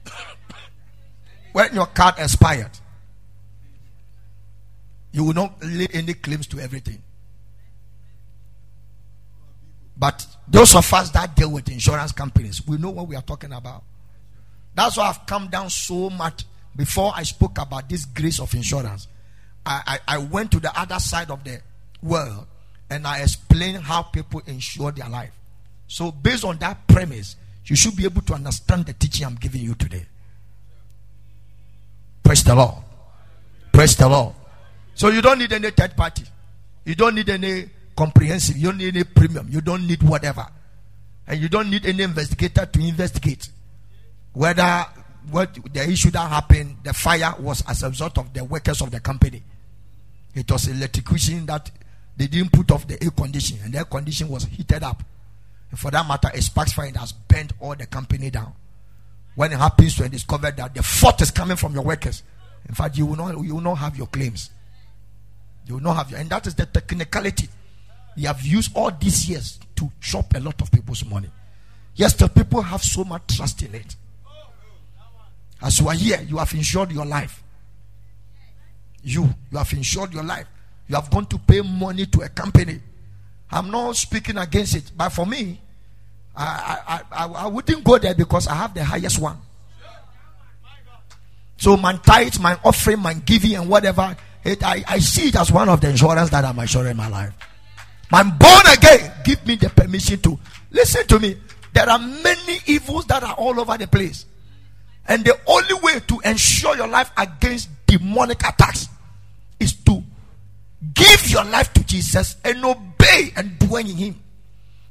when 1.53 1.75
your 1.75 1.87
card 1.87 2.15
expired, 2.19 2.71
you 5.13 5.25
will 5.25 5.35
not 5.35 5.63
lay 5.63 5.89
any 5.93 6.15
claims 6.15 6.47
to 6.49 6.61
everything. 6.61 7.03
But 9.97 10.27
those 10.49 10.75
of 10.75 10.93
us 10.95 11.11
that 11.11 11.37
deal 11.37 11.53
with 11.53 11.69
insurance 11.69 12.13
companies, 12.13 12.67
we 12.67 12.79
know 12.79 12.91
what 12.91 13.07
we 13.07 13.17
are 13.17 13.23
talking 13.23 13.53
about. 13.53 13.83
That's 14.75 14.97
why 14.97 15.09
I've 15.09 15.27
come 15.27 15.49
down 15.49 15.69
so 15.69 16.09
much 16.09 16.45
before 16.75 17.13
I 17.15 17.25
spoke 17.25 17.59
about 17.59 17.89
this 17.89 18.07
grace 18.07 18.41
of 18.41 18.55
insurance. 18.55 19.09
I, 19.67 19.99
I, 20.09 20.15
I 20.15 20.19
went 20.19 20.53
to 20.53 20.61
the 20.61 20.79
other 20.79 20.99
side 20.99 21.31
of 21.31 21.45
the 21.45 21.61
world 22.03 22.47
and 22.89 23.07
I 23.07 23.21
explained 23.21 23.83
how 23.83 24.03
people 24.03 24.43
insure 24.47 24.91
their 24.91 25.09
life. 25.09 25.33
So, 25.87 26.11
based 26.11 26.45
on 26.45 26.57
that 26.59 26.87
premise, 26.89 27.37
you 27.67 27.77
should 27.77 27.97
be 27.97 28.05
able 28.05 28.23
to 28.23 28.35
understand 28.35 28.87
the 28.87 28.93
teaching 28.95 29.27
I'm 29.27 29.35
giving 29.35 29.61
you 29.61 29.75
today. 29.75 30.07
Praise 32.23 32.43
the 32.45 32.55
Lord. 32.55 32.77
Praise 33.73 33.97
the 33.97 34.09
Lord. 34.09 34.35
So, 35.01 35.09
you 35.09 35.23
don't 35.23 35.39
need 35.39 35.51
any 35.51 35.71
third 35.71 35.97
party, 35.97 36.25
you 36.85 36.95
don't 36.95 37.15
need 37.15 37.31
any 37.31 37.71
comprehensive, 37.97 38.59
you 38.59 38.67
don't 38.67 38.77
need 38.77 38.95
any 38.95 39.05
premium, 39.05 39.49
you 39.49 39.63
don't 39.63 39.87
need 39.87 40.03
whatever, 40.03 40.47
and 41.27 41.41
you 41.41 41.49
don't 41.49 41.71
need 41.71 41.87
any 41.87 42.03
investigator 42.03 42.67
to 42.67 42.81
investigate 42.81 43.49
whether 44.35 44.85
what 45.31 45.57
the 45.73 45.89
issue 45.89 46.11
that 46.11 46.29
happened, 46.29 46.77
the 46.85 46.93
fire 46.93 47.35
was 47.39 47.65
as 47.67 47.83
a 47.83 47.89
result 47.89 48.19
of 48.19 48.35
the 48.35 48.45
workers 48.45 48.83
of 48.83 48.91
the 48.91 49.01
company. 49.01 49.43
It 50.35 50.51
was 50.53 50.69
electrocution 50.69 51.47
that 51.47 51.71
they 52.19 52.27
didn't 52.27 52.53
put 52.53 52.71
off 52.71 52.87
the 52.87 53.03
air 53.03 53.11
condition, 53.11 53.59
and 53.65 53.73
the 53.73 53.79
air 53.79 53.85
condition 53.85 54.29
was 54.29 54.45
heated 54.45 54.83
up. 54.83 55.03
And 55.71 55.81
for 55.81 55.91
that 55.93 56.07
matter, 56.07 56.29
a 56.35 56.43
sparks 56.43 56.75
fire 56.75 56.93
has 56.97 57.13
bent 57.13 57.55
all 57.59 57.75
the 57.75 57.87
company 57.87 58.29
down. 58.29 58.53
When 59.35 59.51
it 59.51 59.57
happens 59.57 59.97
to 59.97 60.11
discover 60.11 60.51
that 60.51 60.75
the 60.75 60.83
fault 60.83 61.23
is 61.23 61.31
coming 61.31 61.57
from 61.57 61.73
your 61.73 61.85
workers, 61.85 62.23
in 62.69 62.75
fact, 62.75 62.99
you 62.99 63.07
will 63.07 63.17
not 63.17 63.43
you 63.43 63.55
will 63.55 63.63
not 63.63 63.77
have 63.77 63.97
your 63.97 64.07
claims. 64.09 64.51
You 65.67 65.75
will 65.75 65.83
not 65.83 65.97
have 65.97 66.11
your, 66.11 66.21
and 66.21 66.31
that 66.31 66.47
is 66.47 66.55
the 66.55 66.67
technicality. 66.67 67.49
You 68.17 68.27
have 68.27 68.43
used 68.43 68.73
all 68.77 68.91
these 68.91 69.29
years 69.29 69.59
to 69.77 69.91
chop 70.01 70.35
a 70.35 70.41
lot 70.41 70.61
of 70.61 70.71
people's 70.71 71.05
money. 71.05 71.29
Yes, 71.95 72.15
the 72.15 72.29
people 72.29 72.63
have 72.63 72.83
so 72.83 73.05
much 73.05 73.37
trust 73.37 73.63
in 73.63 73.75
it. 73.75 73.97
As 75.63 75.79
you 75.79 75.89
are 75.89 75.95
here, 75.95 76.21
you 76.27 76.39
have 76.39 76.53
insured 76.55 76.91
your 76.93 77.05
life. 77.05 77.43
You, 79.03 79.29
you 79.51 79.59
have 79.59 79.73
insured 79.73 80.13
your 80.13 80.25
life. 80.25 80.47
You 80.89 80.97
have 80.97 81.11
gone 81.11 81.27
to 81.27 81.39
pay 81.39 81.61
money 81.61 82.07
to 82.07 82.23
a 82.23 82.29
company. 82.29 82.81
I'm 83.51 83.71
not 83.71 83.97
speaking 83.97 84.39
against 84.39 84.77
it, 84.77 84.91
but 84.97 85.11
for 85.11 85.27
me, 85.27 85.61
I, 86.37 86.79
I, 86.87 87.25
I, 87.25 87.27
I 87.27 87.47
wouldn't 87.49 87.85
go 87.85 87.99
there 87.99 88.15
because 88.15 88.47
I 88.47 88.55
have 88.55 88.75
the 88.75 88.85
highest 88.85 89.19
one. 89.19 89.39
So 91.57 91.77
my 91.77 91.93
tithe, 91.95 92.39
my 92.41 92.59
offering, 92.65 93.01
my 93.01 93.13
giving, 93.13 93.55
and 93.55 93.69
whatever, 93.69 94.17
it, 94.45 94.63
I, 94.63 94.85
I 94.87 94.99
see 94.99 95.29
it 95.29 95.37
as 95.37 95.53
one 95.53 95.69
of 95.69 95.81
the 95.81 95.91
insurance 95.91 96.31
that 96.31 96.45
I'm 96.45 96.59
insuring 96.59 96.97
my 96.97 97.09
life. 97.09 97.33
I'm 98.13 98.37
born 98.39 98.67
again. 98.73 99.13
Give 99.25 99.45
me 99.47 99.57
the 99.57 99.71
permission 99.71 100.21
to 100.21 100.39
listen 100.71 101.07
to 101.07 101.19
me. 101.19 101.37
There 101.73 101.89
are 101.89 101.99
many 101.99 102.59
evils 102.67 103.07
that 103.07 103.23
are 103.23 103.35
all 103.35 103.61
over 103.61 103.77
the 103.79 103.87
place. 103.87 104.27
And 105.07 105.25
the 105.25 105.39
only 105.47 105.75
way 105.75 106.01
to 106.01 106.21
ensure 106.25 106.77
your 106.77 106.89
life 106.89 107.11
against 107.17 107.69
demonic 107.87 108.41
attacks 108.41 108.89
is 109.59 109.75
to 109.85 110.03
Give 110.95 111.31
your 111.31 111.45
life 111.45 111.73
to 111.75 111.85
Jesus 111.85 112.37
and 112.45 112.65
obey 112.65 113.33
and 113.37 113.59
dwell 113.59 113.85
in 113.85 113.97
Him. 113.97 114.21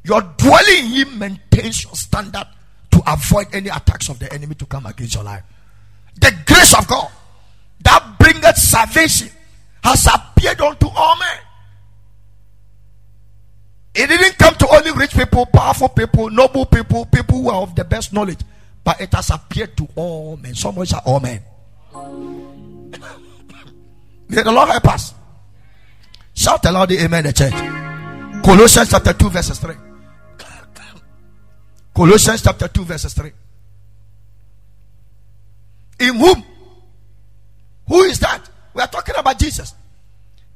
Your 0.03 0.21
dwelling 0.21 0.85
in 0.85 0.85
Him 0.85 1.19
maintains 1.19 1.83
your 1.83 1.95
standard 1.95 2.45
to 2.91 3.01
avoid 3.07 3.47
any 3.53 3.69
attacks 3.69 4.09
of 4.09 4.19
the 4.19 4.31
enemy 4.31 4.55
to 4.55 4.65
come 4.65 4.85
against 4.85 5.15
your 5.15 5.23
life. 5.23 5.43
The 6.19 6.31
grace 6.45 6.77
of 6.77 6.87
God 6.87 7.09
that 7.81 8.15
bringeth 8.19 8.57
salvation 8.57 9.29
has 9.89 10.07
appeared 10.07 10.61
unto 10.61 10.87
all 10.87 11.17
men. 11.17 11.39
It 13.95 14.07
didn't 14.07 14.37
come 14.37 14.53
to 14.55 14.67
only 14.69 14.91
rich 14.91 15.13
people, 15.13 15.45
powerful 15.47 15.89
people, 15.89 16.29
noble 16.29 16.65
people, 16.65 17.05
people 17.05 17.41
who 17.41 17.49
are 17.49 17.63
of 17.63 17.75
the 17.75 17.83
best 17.83 18.13
knowledge, 18.13 18.39
but 18.83 19.01
it 19.01 19.11
has 19.13 19.29
appeared 19.31 19.75
to 19.77 19.87
all 19.95 20.37
men. 20.37 20.53
Someone 20.55 20.87
are 20.93 21.01
All 21.05 21.19
men. 21.19 21.41
May 24.29 24.43
the 24.43 24.51
Lord 24.51 24.69
help 24.69 24.87
us. 24.87 25.13
Shout 26.35 26.63
aloud 26.65 26.89
the 26.89 26.99
amen, 26.99 27.23
the 27.23 27.33
church. 27.33 27.53
Colossians 28.45 28.89
chapter 28.91 29.13
2, 29.13 29.29
verses 29.29 29.57
3. 29.57 29.75
Colossians 31.95 32.43
chapter 32.43 32.67
2, 32.67 32.83
verses 32.85 33.13
3. 33.13 33.31
In 36.01 36.15
whom? 36.15 36.43
Who 37.87 38.01
is 38.03 38.19
that? 38.19 38.48
We 38.73 38.81
are 38.81 38.87
talking 38.87 39.15
about 39.17 39.39
Jesus. 39.39 39.73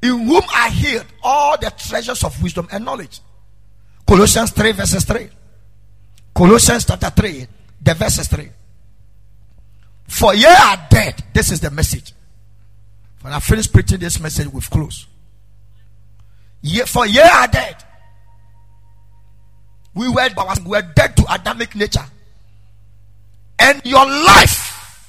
In 0.01 0.25
whom 0.25 0.43
I 0.53 0.69
hid 0.69 1.05
all 1.23 1.57
the 1.57 1.71
treasures 1.71 2.23
of 2.23 2.41
wisdom 2.43 2.67
and 2.71 2.83
knowledge. 2.83 3.21
Colossians 4.05 4.51
3, 4.51 4.71
verses 4.73 5.05
3. 5.05 5.29
Colossians 6.35 6.85
chapter 6.85 7.09
3, 7.09 7.47
the 7.81 7.93
verses 7.93 8.27
3. 8.27 8.49
For 10.07 10.35
ye 10.35 10.45
are 10.45 10.87
dead. 10.89 11.23
This 11.33 11.51
is 11.51 11.59
the 11.59 11.71
message. 11.71 12.11
When 13.21 13.33
I 13.33 13.39
finish 13.39 13.71
preaching 13.71 13.99
this 13.99 14.19
message, 14.19 14.47
we've 14.47 14.69
closed. 14.69 15.05
Ye, 16.61 16.81
for 16.81 17.05
ye 17.05 17.21
are 17.21 17.47
dead. 17.47 17.75
We 19.95 20.09
were, 20.09 20.29
we 20.65 20.69
were 20.69 20.81
dead 20.81 21.15
to 21.17 21.33
Adamic 21.33 21.75
nature. 21.75 22.05
And 23.59 23.81
your 23.85 24.05
life 24.05 25.07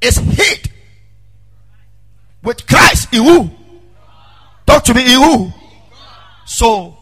is 0.00 0.16
hid 0.18 0.70
with 2.46 2.64
Christ 2.66 3.12
in 3.12 3.24
who? 3.24 3.50
Talk 4.64 4.84
to 4.84 4.94
me 4.94 5.02
in 5.02 5.20
who? 5.20 5.52
So, 6.46 6.96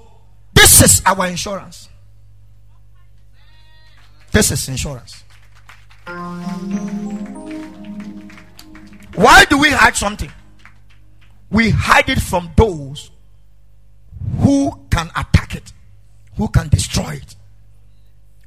this 0.55 0.83
is 0.83 1.03
our 1.05 1.27
insurance. 1.27 1.91
This 4.33 4.51
is 4.51 4.69
insurance. 4.71 5.23
Why 9.15 9.45
do 9.45 9.59
we 9.59 9.71
hide 9.71 9.95
something? 9.95 10.33
We 11.51 11.71
hide 11.71 12.09
it 12.09 12.21
from 12.21 12.51
those 12.57 13.11
who 14.41 14.73
can 14.91 15.11
attack 15.15 15.55
it, 15.55 15.73
who 16.37 16.49
can 16.49 16.69
destroy 16.69 17.13
it, 17.13 17.37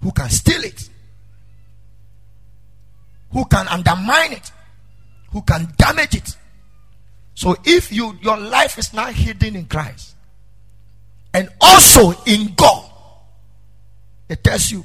who 0.01 0.12
can 0.12 0.29
steal 0.29 0.63
it, 0.63 0.89
who 3.31 3.45
can 3.45 3.67
undermine 3.67 4.33
it, 4.33 4.51
who 5.31 5.43
can 5.43 5.71
damage 5.77 6.15
it. 6.15 6.36
So 7.38 7.56
if 7.65 7.91
you 7.91 8.17
your 8.23 8.36
life 8.36 8.80
is 8.80 8.93
not 8.95 9.13
hidden 9.13 9.56
in 9.56 9.67
Christ 9.67 10.15
and 11.36 11.47
also 11.62 12.19
in 12.26 12.56
God, 12.56 12.89
it 14.28 14.43
tells 14.43 14.71
you 14.71 14.84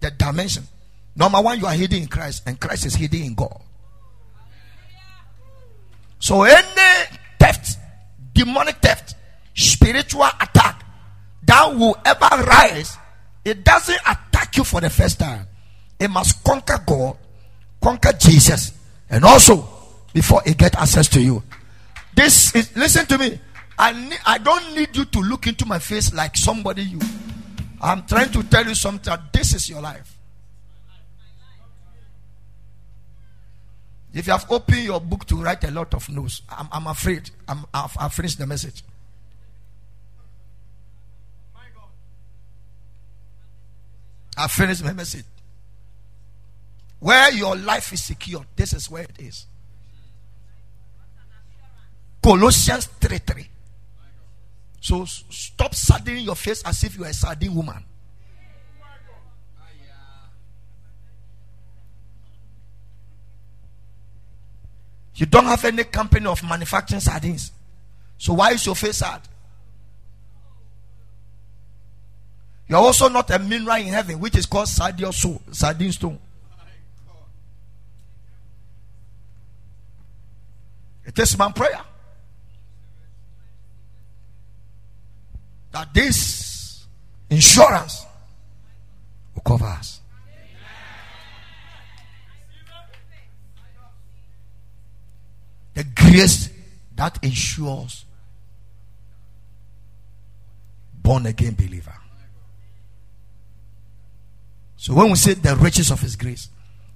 the 0.00 0.10
dimension. 0.10 0.64
Number 1.16 1.40
one, 1.40 1.58
you 1.58 1.64
are 1.64 1.72
hidden 1.72 2.02
in 2.02 2.06
Christ, 2.06 2.42
and 2.44 2.60
Christ 2.60 2.84
is 2.84 2.94
hidden 2.94 3.22
in 3.22 3.34
God. 3.34 3.62
So 6.18 6.42
any 6.42 7.16
theft, 7.40 7.78
demonic 8.34 8.76
theft, 8.76 9.14
spiritual 9.54 10.28
attack 10.38 10.84
that 11.44 11.74
will 11.74 11.96
ever 12.04 12.42
rise, 12.42 12.94
it 13.42 13.64
doesn't 13.64 14.00
attack 14.06 14.54
you 14.58 14.64
for 14.64 14.82
the 14.82 14.90
first 14.90 15.18
time. 15.18 15.46
It 15.98 16.10
must 16.10 16.44
conquer 16.44 16.78
God, 16.86 17.16
conquer 17.82 18.12
Jesus, 18.12 18.74
and 19.08 19.24
also 19.24 19.66
before 20.12 20.42
it 20.44 20.58
get 20.58 20.76
access 20.76 21.08
to 21.08 21.22
you. 21.22 21.42
This 22.16 22.54
is 22.54 22.74
listen 22.74 23.06
to 23.06 23.18
me. 23.18 23.38
I 23.78 23.92
need, 23.92 24.18
I 24.24 24.38
don't 24.38 24.74
need 24.74 24.96
you 24.96 25.04
to 25.04 25.20
look 25.20 25.46
into 25.46 25.66
my 25.66 25.78
face 25.78 26.12
like 26.14 26.34
somebody 26.34 26.82
you. 26.82 26.98
I'm 27.80 28.06
trying 28.06 28.32
to 28.32 28.42
tell 28.42 28.66
you 28.66 28.74
something. 28.74 29.14
This 29.32 29.54
is 29.54 29.68
your 29.68 29.82
life. 29.82 30.16
If 34.14 34.26
you 34.26 34.32
have 34.32 34.50
opened 34.50 34.82
your 34.82 34.98
book 34.98 35.26
to 35.26 35.36
write 35.36 35.62
a 35.64 35.70
lot 35.70 35.92
of 35.92 36.08
notes, 36.08 36.40
I'm, 36.48 36.68
I'm 36.72 36.86
afraid 36.86 37.30
I'm, 37.46 37.66
I've, 37.74 37.94
I've 38.00 38.14
finished 38.14 38.38
the 38.38 38.46
message. 38.46 38.82
I've 44.38 44.52
finished 44.52 44.82
my 44.82 44.94
message. 44.94 45.24
Where 46.98 47.30
your 47.32 47.56
life 47.56 47.92
is 47.92 48.02
secure, 48.02 48.44
this 48.56 48.72
is 48.72 48.90
where 48.90 49.02
it 49.02 49.18
is. 49.18 49.44
Colossians 52.26 52.86
3 52.86 53.18
3. 53.18 53.48
So 54.80 55.04
stop 55.04 55.72
sarding 55.76 56.18
your 56.18 56.34
face 56.34 56.60
as 56.64 56.82
if 56.82 56.98
you 56.98 57.04
are 57.04 57.08
a 57.10 57.14
sardine 57.14 57.54
woman. 57.54 57.84
You 65.14 65.26
don't 65.26 65.44
have 65.44 65.64
any 65.66 65.84
company 65.84 66.26
of 66.26 66.42
manufacturing 66.42 67.00
sardines. 67.00 67.52
So 68.18 68.32
why 68.32 68.50
is 68.50 68.66
your 68.66 68.74
face 68.74 68.96
sad? 68.96 69.20
You're 72.66 72.80
also 72.80 73.08
not 73.08 73.30
a 73.30 73.38
mineral 73.38 73.76
in 73.76 73.86
heaven, 73.86 74.18
which 74.18 74.34
is 74.34 74.46
called 74.46 74.66
sardine 74.66 75.12
soul, 75.12 75.40
sardine 75.52 75.92
stone. 75.92 76.18
It 81.04 81.16
is 81.20 81.38
my 81.38 81.52
prayer 81.52 81.82
that 85.76 85.92
this 85.92 86.86
insurance 87.28 88.06
will 89.34 89.42
cover 89.42 89.66
us. 89.66 90.00
the 95.74 95.84
grace 95.94 96.48
that 96.94 97.18
ensures 97.22 98.06
born 100.94 101.26
again 101.26 101.52
believer. 101.52 101.92
So 104.78 104.94
when 104.94 105.10
we 105.10 105.16
say 105.16 105.34
the 105.34 105.54
riches 105.56 105.90
of 105.90 106.00
his 106.00 106.16
grace, 106.16 106.48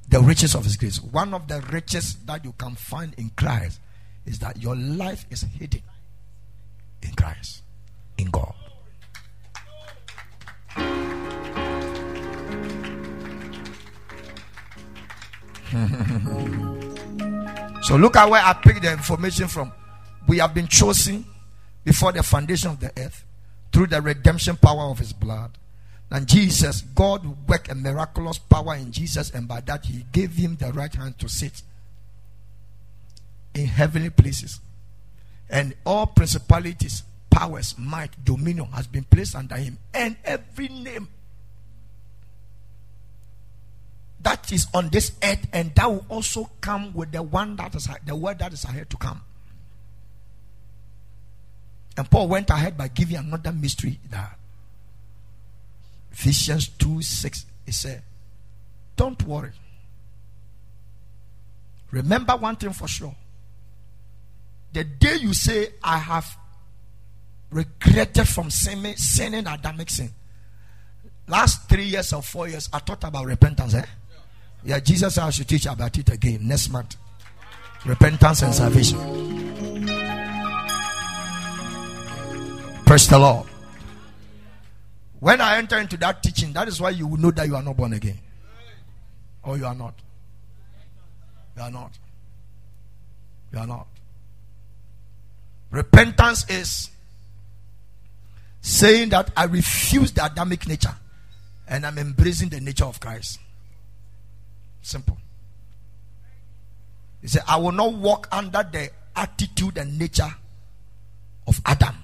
the 0.09 0.21
riches 0.21 0.55
of 0.55 0.65
his 0.65 0.79
grace, 0.79 0.99
one 1.03 1.35
of 1.35 1.47
the 1.47 1.61
riches 1.71 2.15
that 2.25 2.43
you 2.43 2.55
can 2.57 2.75
find 2.77 3.13
in 3.19 3.29
Christ 3.37 3.79
is 4.25 4.39
that 4.39 4.57
your 4.63 4.75
life 4.75 5.27
is 5.29 5.43
hidden 5.43 5.83
in 7.03 7.13
Christ, 7.13 7.61
in 8.17 8.31
God. 8.31 8.55
So 17.83 17.97
look 17.97 18.17
at 18.17 18.29
where 18.29 18.43
I 18.43 18.53
picked 18.53 18.83
the 18.83 18.93
information 18.93 19.49
from. 19.49 19.73
We 20.29 20.39
have 20.39 20.55
been 20.55 20.69
chosen 20.69 21.25
before 21.83 22.13
the 22.13 22.23
foundation 22.23 22.71
of 22.71 22.81
the 22.81 22.93
earth 22.97 23.25
through 23.73 23.89
the 23.89 24.03
redemption 24.03 24.57
power 24.57 24.83
of 24.91 24.99
his 24.99 25.13
blood. 25.13 25.57
And 26.11 26.29
Jesus, 26.29 26.83
God 26.83 27.49
worked 27.49 27.71
a 27.71 27.75
miraculous 27.75 28.39
power 28.39 28.75
in 28.75 28.93
Jesus, 28.93 29.31
and 29.31 29.49
by 29.49 29.61
that 29.63 29.87
he 29.87 30.05
gave 30.13 30.33
him 30.33 30.57
the 30.57 30.73
right 30.73 30.95
hand 30.95 31.19
to 31.21 31.29
sit 31.29 31.63
in 33.55 33.67
heavenly 33.67 34.11
places. 34.11 34.61
And 35.49 35.75
all 35.87 36.07
principalities, 36.07 37.03
powers, 37.31 37.77
might, 37.79 38.25
dominion 38.25 38.67
has 38.73 38.87
been 38.87 39.05
placed 39.05 39.35
under 39.35 39.57
him, 39.57 39.79
and 39.95 40.17
every 40.25 40.69
name 40.69 41.09
that 44.23 44.53
is 44.53 44.67
on 44.75 44.89
this 44.91 45.13
earth, 45.23 45.47
and 45.53 45.75
that 45.75 45.91
will 45.91 46.05
also 46.09 46.51
come 46.61 46.93
with 46.93 47.13
the 47.13 47.23
one 47.23 47.57
that 47.57 47.75
is 47.75 47.89
the 48.07 48.15
word 48.15 48.39
that 48.39 48.53
is 48.53 48.65
ahead 48.65 48.91
to 48.91 48.97
come. 48.97 49.23
And 51.97 52.11
Paul 52.11 52.29
went 52.29 52.51
ahead 52.51 52.77
by 52.77 52.89
giving 52.89 53.17
another 53.17 53.53
mystery 53.53 53.99
that 54.11 54.39
Ephesians 56.13 56.69
2 56.69 57.03
6 57.03 57.47
he 57.67 57.73
said, 57.73 58.03
Don't 58.97 59.23
worry. 59.25 59.53
Remember 61.91 62.37
one 62.37 62.57
thing 62.57 62.73
for 62.73 62.89
sure. 62.89 63.15
The 64.73 64.85
day 64.85 65.17
you 65.17 65.35
say, 65.35 65.69
I 65.83 65.99
have 65.99 66.37
regretted 67.51 68.29
from 68.29 68.51
sinning, 68.51 68.97
sinning 68.97 69.47
Adamic 69.47 69.91
sin. 69.91 70.11
Last 71.27 71.69
three 71.69 71.85
years 71.85 72.13
or 72.13 72.23
four 72.23 72.49
years, 72.49 72.69
I 72.73 72.79
thought 72.79 73.05
about 73.05 73.27
repentance. 73.27 73.75
Eh? 73.75 73.85
Yeah, 74.65 74.79
Jesus 74.81 75.17
I 75.19 75.31
should 75.31 75.49
teach 75.49 75.67
about 75.67 75.97
it 75.97 76.09
again 76.11 76.47
next 76.47 76.71
month. 76.71 76.97
Repentance 77.87 78.43
and 78.43 78.55
salvation. 78.55 78.99
Praise 82.85 83.09
the 83.09 83.19
Lord. 83.19 83.47
When 85.21 85.41
I 85.41 85.59
enter 85.59 85.79
into 85.79 85.97
that 85.99 86.23
teaching, 86.23 86.53
that 86.55 86.69
is 86.69 86.81
why 86.81 86.91
you 86.91 87.07
will 87.07 87.19
know 87.19 87.31
that 87.31 87.47
you 87.47 87.55
are 87.55 87.63
not 87.63 87.77
born 87.77 87.93
again. 87.93 88.19
Or 89.43 89.57
you 89.57 89.65
are 89.65 89.75
not. 89.75 89.95
You 91.57 91.63
are 91.63 91.71
not. 91.71 91.99
You 93.53 93.59
are 93.61 93.67
not. 93.67 93.87
Repentance 95.71 96.49
is 96.51 96.91
saying 98.61 99.11
that 99.11 99.31
I 99.37 99.45
refuse 99.45 100.13
the 100.13 100.25
Adamic 100.25 100.67
nature 100.67 100.95
and 101.69 101.87
I'm 101.87 101.97
embracing 101.99 102.49
the 102.49 102.61
nature 102.61 102.85
of 102.85 103.01
Christ. 103.01 103.39
Simple. 104.83 105.19
He 107.21 107.29
said, 107.29 107.43
I 107.47 107.57
will 107.59 107.73
not 107.73 107.93
walk 107.93 108.29
under 108.33 108.63
the 108.63 108.91
attitude 109.15 109.77
and 109.77 109.99
nature 109.99 110.35
of 111.47 111.61
Adam. 111.67 111.97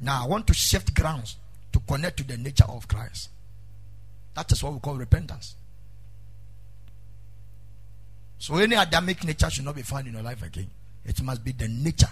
Now 0.00 0.24
I 0.24 0.26
want 0.26 0.46
to 0.48 0.54
shift 0.54 0.94
grounds 0.94 1.36
to 1.72 1.80
connect 1.80 2.16
to 2.18 2.24
the 2.24 2.36
nature 2.36 2.64
of 2.68 2.88
Christ. 2.88 3.28
That 4.34 4.50
is 4.50 4.62
what 4.62 4.72
we 4.72 4.80
call 4.80 4.96
repentance. 4.96 5.54
So 8.38 8.56
any 8.56 8.74
Adamic 8.74 9.22
nature 9.24 9.50
should 9.50 9.66
not 9.66 9.76
be 9.76 9.82
found 9.82 10.06
in 10.06 10.14
your 10.14 10.22
life 10.22 10.42
again. 10.42 10.70
It 11.04 11.22
must 11.22 11.44
be 11.44 11.52
the 11.52 11.68
nature 11.68 12.08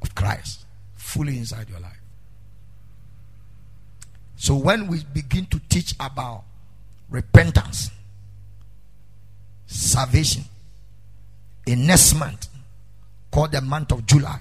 of 0.00 0.14
Christ 0.14 0.64
fully 0.94 1.38
inside 1.38 1.68
your 1.68 1.80
life. 1.80 2.00
So 4.36 4.54
when 4.54 4.86
we 4.86 5.02
begin 5.12 5.46
to 5.46 5.60
teach 5.68 5.94
about 5.98 6.44
repentance, 7.08 7.90
salvation, 9.66 10.44
in 11.66 11.86
next 11.86 12.14
month, 12.14 12.48
called 13.30 13.52
the 13.52 13.60
month 13.60 13.92
of 13.92 14.06
July, 14.06 14.40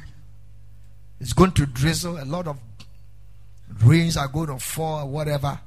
it's 1.20 1.34
going 1.34 1.52
to 1.52 1.66
drizzle 1.66 2.22
a 2.22 2.26
lot 2.26 2.48
of 2.48 2.60
rains 3.84 4.18
are 4.18 4.28
going 4.28 4.48
to 4.48 4.60
fall, 4.60 5.08
whatever, 5.10 5.60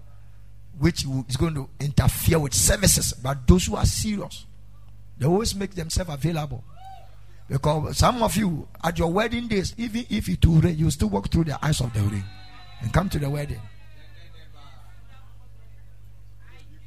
which 0.78 1.04
is 1.28 1.36
going 1.36 1.54
to 1.54 1.68
interfere 1.80 2.38
with 2.38 2.54
services. 2.54 3.12
But 3.12 3.46
those 3.46 3.66
who 3.66 3.76
are 3.76 3.86
serious, 3.86 4.46
they 5.18 5.26
always 5.26 5.54
make 5.54 5.74
themselves 5.74 6.12
available. 6.12 6.62
Because 7.48 7.96
some 7.96 8.22
of 8.22 8.36
you, 8.36 8.68
at 8.84 8.98
your 8.98 9.10
wedding 9.10 9.48
days, 9.48 9.74
even 9.78 10.04
if 10.10 10.28
it 10.28 10.44
will 10.44 10.60
rain, 10.60 10.76
you 10.76 10.90
still 10.90 11.08
walk 11.08 11.30
through 11.30 11.44
the 11.44 11.64
eyes 11.64 11.80
of 11.80 11.92
the 11.94 12.00
rain 12.00 12.24
and 12.80 12.92
come 12.92 13.08
to 13.08 13.18
the 13.18 13.28
wedding. 13.28 13.60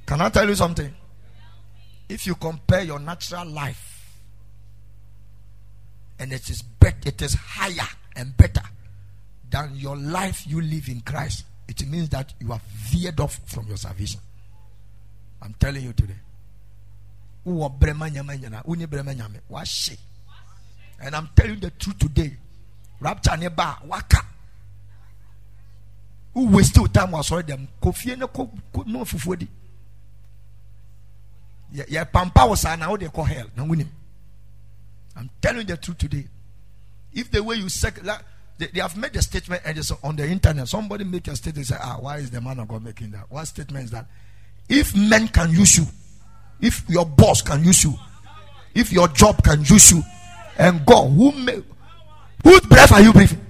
Can 0.06 0.22
I 0.22 0.30
tell 0.30 0.48
you 0.48 0.56
something? 0.56 0.94
If 2.12 2.28
you 2.28 2.36
compare 2.36 2.84
your 2.84 3.00
natural 3.00 3.48
life 3.48 4.18
and 6.20 6.34
it 6.34 6.50
is 6.50 6.62
better, 6.62 6.98
it 7.06 7.22
is 7.22 7.36
higher 7.36 7.88
and 8.18 8.36
better 8.36 8.64
than 9.50 9.72
your 9.76 9.96
life 9.96 10.46
you 10.46 10.60
live 10.60 10.90
in 10.90 11.00
Christ, 11.00 11.46
it 11.70 11.88
means 11.88 12.10
that 12.10 12.34
you 12.42 12.50
have 12.50 12.62
veered 12.64 13.22
off 13.22 13.40
from 13.46 13.68
your 13.68 13.78
salvation. 13.78 14.20
I'm 15.42 15.54
telling 15.54 15.86
you 15.86 15.94
today. 15.94 16.18
And 17.46 17.64
I'm 21.16 21.30
telling 21.34 21.60
the 21.62 21.72
truth 21.80 21.98
today. 21.98 22.36
Rapture 23.00 23.38
never 23.38 23.78
waka. 23.86 24.26
Who 26.34 26.50
wasted 26.50 26.94
time 26.94 27.12
was 27.12 27.32
already 27.32 27.54
them. 27.54 27.70
Kofi 27.82 28.18
no 28.18 28.30
no 28.86 29.06
Yeah, 31.72 32.04
pampa 32.04 32.46
was 32.46 32.64
now 32.64 32.96
they 32.98 33.08
call 33.08 33.24
hell. 33.24 33.48
No 33.56 33.66
winning. 33.66 33.90
I'm 35.16 35.30
telling 35.42 35.60
you 35.60 35.64
the 35.66 35.78
truth 35.78 35.98
today. 35.98 36.26
If 37.14 37.32
the 37.32 37.44
way 37.44 37.56
you 37.56 37.70
sec, 37.70 38.04
like, 38.04 38.20
they, 38.58 38.68
they, 38.68 38.80
have 38.80 38.96
made 38.98 39.14
the 39.14 39.22
statement 39.22 39.62
and 39.66 39.78
it's 39.78 39.92
on 40.04 40.16
the 40.16 40.28
internet. 40.28 40.68
Somebody 40.68 41.04
make 41.04 41.28
a 41.28 41.36
statement 41.36 41.68
say, 41.68 41.76
ah, 41.80 41.98
why 42.00 42.18
is 42.18 42.30
the 42.30 42.40
man 42.42 42.60
of 42.60 42.68
God 42.68 42.84
making 42.84 43.12
that? 43.12 43.26
What 43.30 43.46
statement 43.46 43.86
is 43.86 43.92
that? 43.92 44.06
If 44.70 44.96
men 44.96 45.28
can 45.28 45.50
use 45.52 45.78
you, 45.78 45.86
if 46.62 46.88
your 46.88 47.06
boss 47.06 47.42
can 47.42 47.64
use 47.64 47.84
you, 47.84 47.94
if 48.76 48.92
your 48.92 49.08
job 49.10 49.44
can 49.44 49.60
use 49.62 49.92
you, 49.92 50.04
and 50.58 50.86
God, 50.86 51.10
who 51.10 51.32
may, 51.32 51.62
whose 52.44 52.62
breath 52.62 52.92
are 52.94 53.02
you 53.02 53.12
breathing? 53.12 53.46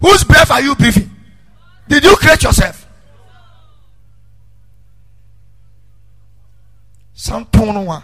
Whose 0.00 0.24
breath 0.24 0.50
are 0.50 0.60
you 0.60 0.74
breathing? 0.74 1.10
Did 1.88 2.04
you 2.04 2.14
create 2.16 2.42
yourself? 2.42 2.85
One. 7.16 8.02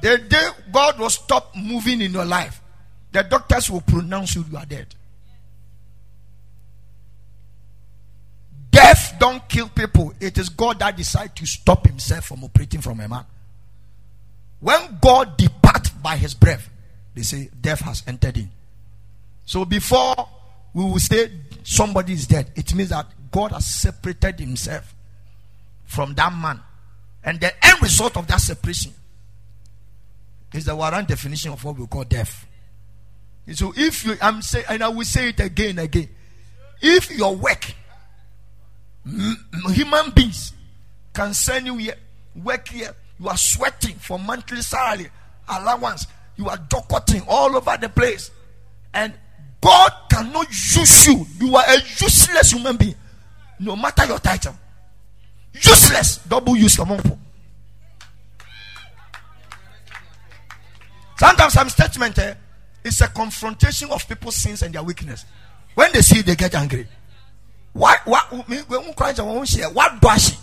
The 0.00 0.18
day 0.18 0.48
God 0.72 0.98
will 0.98 1.10
stop 1.10 1.54
moving 1.56 2.00
in 2.00 2.12
your 2.12 2.24
life, 2.24 2.60
the 3.12 3.22
doctors 3.22 3.70
will 3.70 3.80
pronounce 3.80 4.34
you 4.34 4.44
you 4.50 4.56
are 4.56 4.66
dead. 4.66 4.94
Death 8.70 9.14
don't 9.18 9.48
kill 9.48 9.68
people. 9.68 10.12
It 10.20 10.38
is 10.38 10.48
God 10.48 10.78
that 10.80 10.96
decides 10.96 11.34
to 11.34 11.46
stop 11.46 11.86
himself 11.86 12.26
from 12.26 12.44
operating 12.44 12.80
from 12.80 13.00
a 13.00 13.08
man. 13.08 13.24
When 14.60 14.98
God 15.00 15.36
depart 15.36 15.90
by 16.02 16.16
his 16.16 16.34
breath, 16.34 16.68
they 17.14 17.22
say 17.22 17.50
death 17.60 17.80
has 17.80 18.02
entered 18.06 18.36
in. 18.36 18.50
So 19.46 19.64
before 19.64 20.28
we 20.74 20.84
will 20.84 20.98
say 20.98 21.30
somebody 21.62 22.12
is 22.12 22.26
dead, 22.26 22.50
it 22.54 22.74
means 22.74 22.90
that 22.90 23.06
God 23.30 23.52
has 23.52 23.66
separated 23.66 24.40
himself 24.40 24.94
from 25.84 26.14
that 26.14 26.32
man. 26.32 26.60
And 27.24 27.40
the 27.40 27.52
end 27.64 27.82
result 27.82 28.16
of 28.16 28.26
that 28.28 28.40
separation 28.40 28.92
is 30.54 30.64
the 30.64 30.74
warrant 30.74 31.08
definition 31.08 31.52
of 31.52 31.62
what 31.64 31.76
we 31.76 31.86
call 31.86 32.04
death. 32.04 32.46
So 33.52 33.72
if 33.76 34.04
you, 34.04 34.14
I'm 34.20 34.42
saying, 34.42 34.66
and 34.68 34.82
I 34.82 34.88
will 34.88 35.04
say 35.04 35.30
it 35.30 35.40
again 35.40 35.70
and 35.70 35.80
again, 35.80 36.08
if 36.80 37.10
your 37.10 37.34
work, 37.34 37.74
human 39.72 40.10
beings 40.14 40.52
can 41.12 41.34
send 41.34 41.66
you 41.66 41.76
here, 41.76 41.96
work 42.36 42.68
here, 42.68 42.94
you 43.18 43.28
are 43.28 43.36
sweating 43.36 43.96
for 43.96 44.18
monthly 44.18 44.60
salary, 44.60 45.10
allowance, 45.48 46.06
you 46.36 46.48
are 46.48 46.58
docketing 46.68 47.22
all 47.26 47.56
over 47.56 47.76
the 47.80 47.88
place, 47.88 48.30
and 48.94 49.12
God 49.60 49.90
cannot 50.10 50.48
use 50.48 51.06
you. 51.06 51.26
You 51.40 51.56
are 51.56 51.64
a 51.66 51.76
useless 51.76 52.52
human 52.52 52.76
being, 52.76 52.94
no 53.58 53.76
matter 53.76 54.06
your 54.06 54.18
title. 54.18 54.54
Useless, 55.52 56.18
double 56.18 56.56
use 56.56 56.78
Sometimes 61.18 61.52
some 61.52 61.68
statement 61.68 62.16
eh, 62.18 62.34
is 62.84 63.00
a 63.00 63.08
confrontation 63.08 63.90
of 63.90 64.06
people's 64.08 64.36
sins 64.36 64.62
and 64.62 64.72
their 64.72 64.84
weakness. 64.84 65.24
When 65.74 65.92
they 65.92 66.02
see, 66.02 66.20
it, 66.20 66.26
they 66.26 66.36
get 66.36 66.54
angry. 66.54 66.86
Why? 67.72 67.96
Share, 69.44 69.70
what 69.70 70.00
does 70.00 70.28
she? 70.28 70.36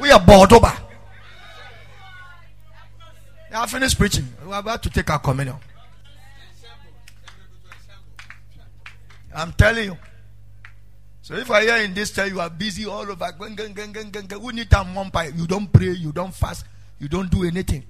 We 0.00 0.10
are 0.10 0.20
bored 0.20 0.52
over. 0.52 0.72
I 3.52 3.66
finished 3.66 3.98
preaching. 3.98 4.28
We're 4.46 4.58
about 4.58 4.82
to 4.84 4.90
take 4.90 5.10
our 5.10 5.18
communion. 5.18 5.56
I'm 9.34 9.52
telling 9.52 9.84
you. 9.84 9.98
So 11.22 11.34
if 11.34 11.50
I 11.50 11.62
hear 11.62 11.76
in 11.76 11.94
this 11.94 12.10
tell 12.10 12.26
you 12.26 12.40
are 12.40 12.50
busy 12.50 12.86
all 12.86 13.08
over, 13.08 13.30
we 13.38 14.52
need 14.52 14.70
time 14.70 14.94
one. 14.94 15.10
You 15.36 15.46
don't 15.46 15.72
pray, 15.72 15.90
you 15.90 16.12
don't 16.12 16.34
fast, 16.34 16.64
you 16.98 17.08
don't 17.08 17.30
do 17.30 17.44
anything. 17.44 17.84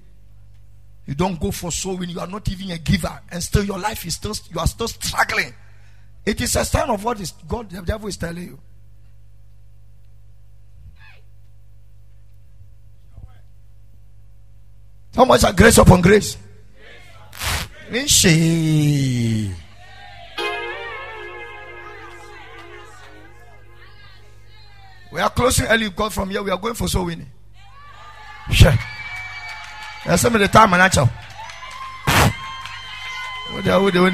You 1.07 1.15
don't 1.15 1.39
go 1.39 1.51
for 1.51 1.71
sowing. 1.71 2.09
You 2.09 2.19
are 2.19 2.27
not 2.27 2.47
even 2.49 2.71
a 2.71 2.77
giver, 2.77 3.19
and 3.31 3.41
still 3.41 3.63
your 3.63 3.79
life 3.79 4.05
is 4.05 4.15
still 4.15 4.35
you 4.51 4.59
are 4.59 4.67
still 4.67 4.87
struggling. 4.87 5.53
It 6.25 6.39
is 6.39 6.55
a 6.55 6.63
sign 6.63 6.89
of 6.89 7.03
what 7.03 7.19
is 7.19 7.31
God 7.47 7.69
the 7.69 7.81
devil 7.81 8.07
is 8.07 8.17
telling 8.17 8.43
you. 8.43 8.59
How 15.15 15.25
much 15.25 15.43
are 15.43 15.53
grace 15.53 15.77
upon 15.77 16.01
grace? 16.01 16.37
She. 18.05 19.51
We 25.11 25.19
are 25.19 25.29
closing 25.29 25.67
early 25.67 25.89
because 25.89 26.13
from 26.13 26.29
here 26.29 26.41
we 26.41 26.51
are 26.51 26.57
going 26.57 26.73
for 26.73 26.87
soul 26.87 27.05
winning. 27.05 27.29
Sure. 28.51 28.73
There's 30.05 30.21
some 30.21 30.33
of 30.35 30.41
the 30.41 30.47
time 30.47 30.73
and 30.73 30.81
actual. 30.81 31.09
What 33.51 33.67
are 33.67 33.83
we 33.83 33.91
doing? 33.91 34.13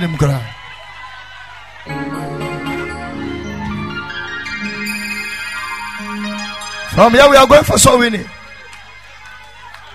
From 6.97 7.13
here 7.13 7.29
we 7.29 7.37
are 7.37 7.47
going 7.47 7.63
for 7.63 7.77
soul 7.77 7.99
winning. 7.99 8.25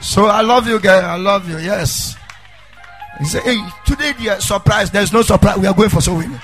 So 0.00 0.26
I 0.26 0.40
love 0.42 0.68
you, 0.68 0.78
girl. 0.78 1.04
I 1.04 1.16
love 1.16 1.48
you. 1.48 1.58
Yes. 1.58 2.16
He 3.18 3.24
said, 3.24 3.42
Hey, 3.42 3.58
today 3.84 4.12
the 4.12 4.38
surprise. 4.40 4.90
There's 4.90 5.12
no 5.12 5.22
surprise. 5.22 5.58
We 5.58 5.66
are 5.66 5.74
going 5.74 5.90
for 5.90 6.00
soul 6.00 6.18
winning. 6.18 6.40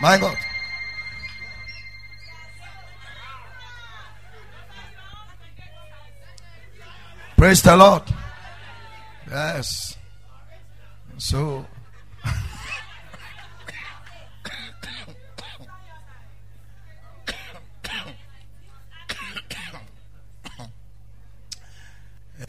My 0.00 0.16
God. 0.18 0.36
Praise 7.36 7.62
the 7.62 7.76
Lord. 7.76 8.02
Yes. 9.30 9.96
So. 11.18 11.66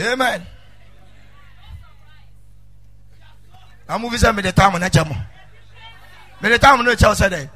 Amen. 0.02 0.48
I'm 3.88 4.02
moving 4.02 4.18
some 4.18 4.36
the 4.38 4.52
time 4.52 4.74
on 4.74 4.82
that 4.82 4.92
jam. 4.94 5.14
The 6.42 6.58
time 6.58 6.84
no 6.84 6.96
child 6.96 7.18
said 7.18 7.50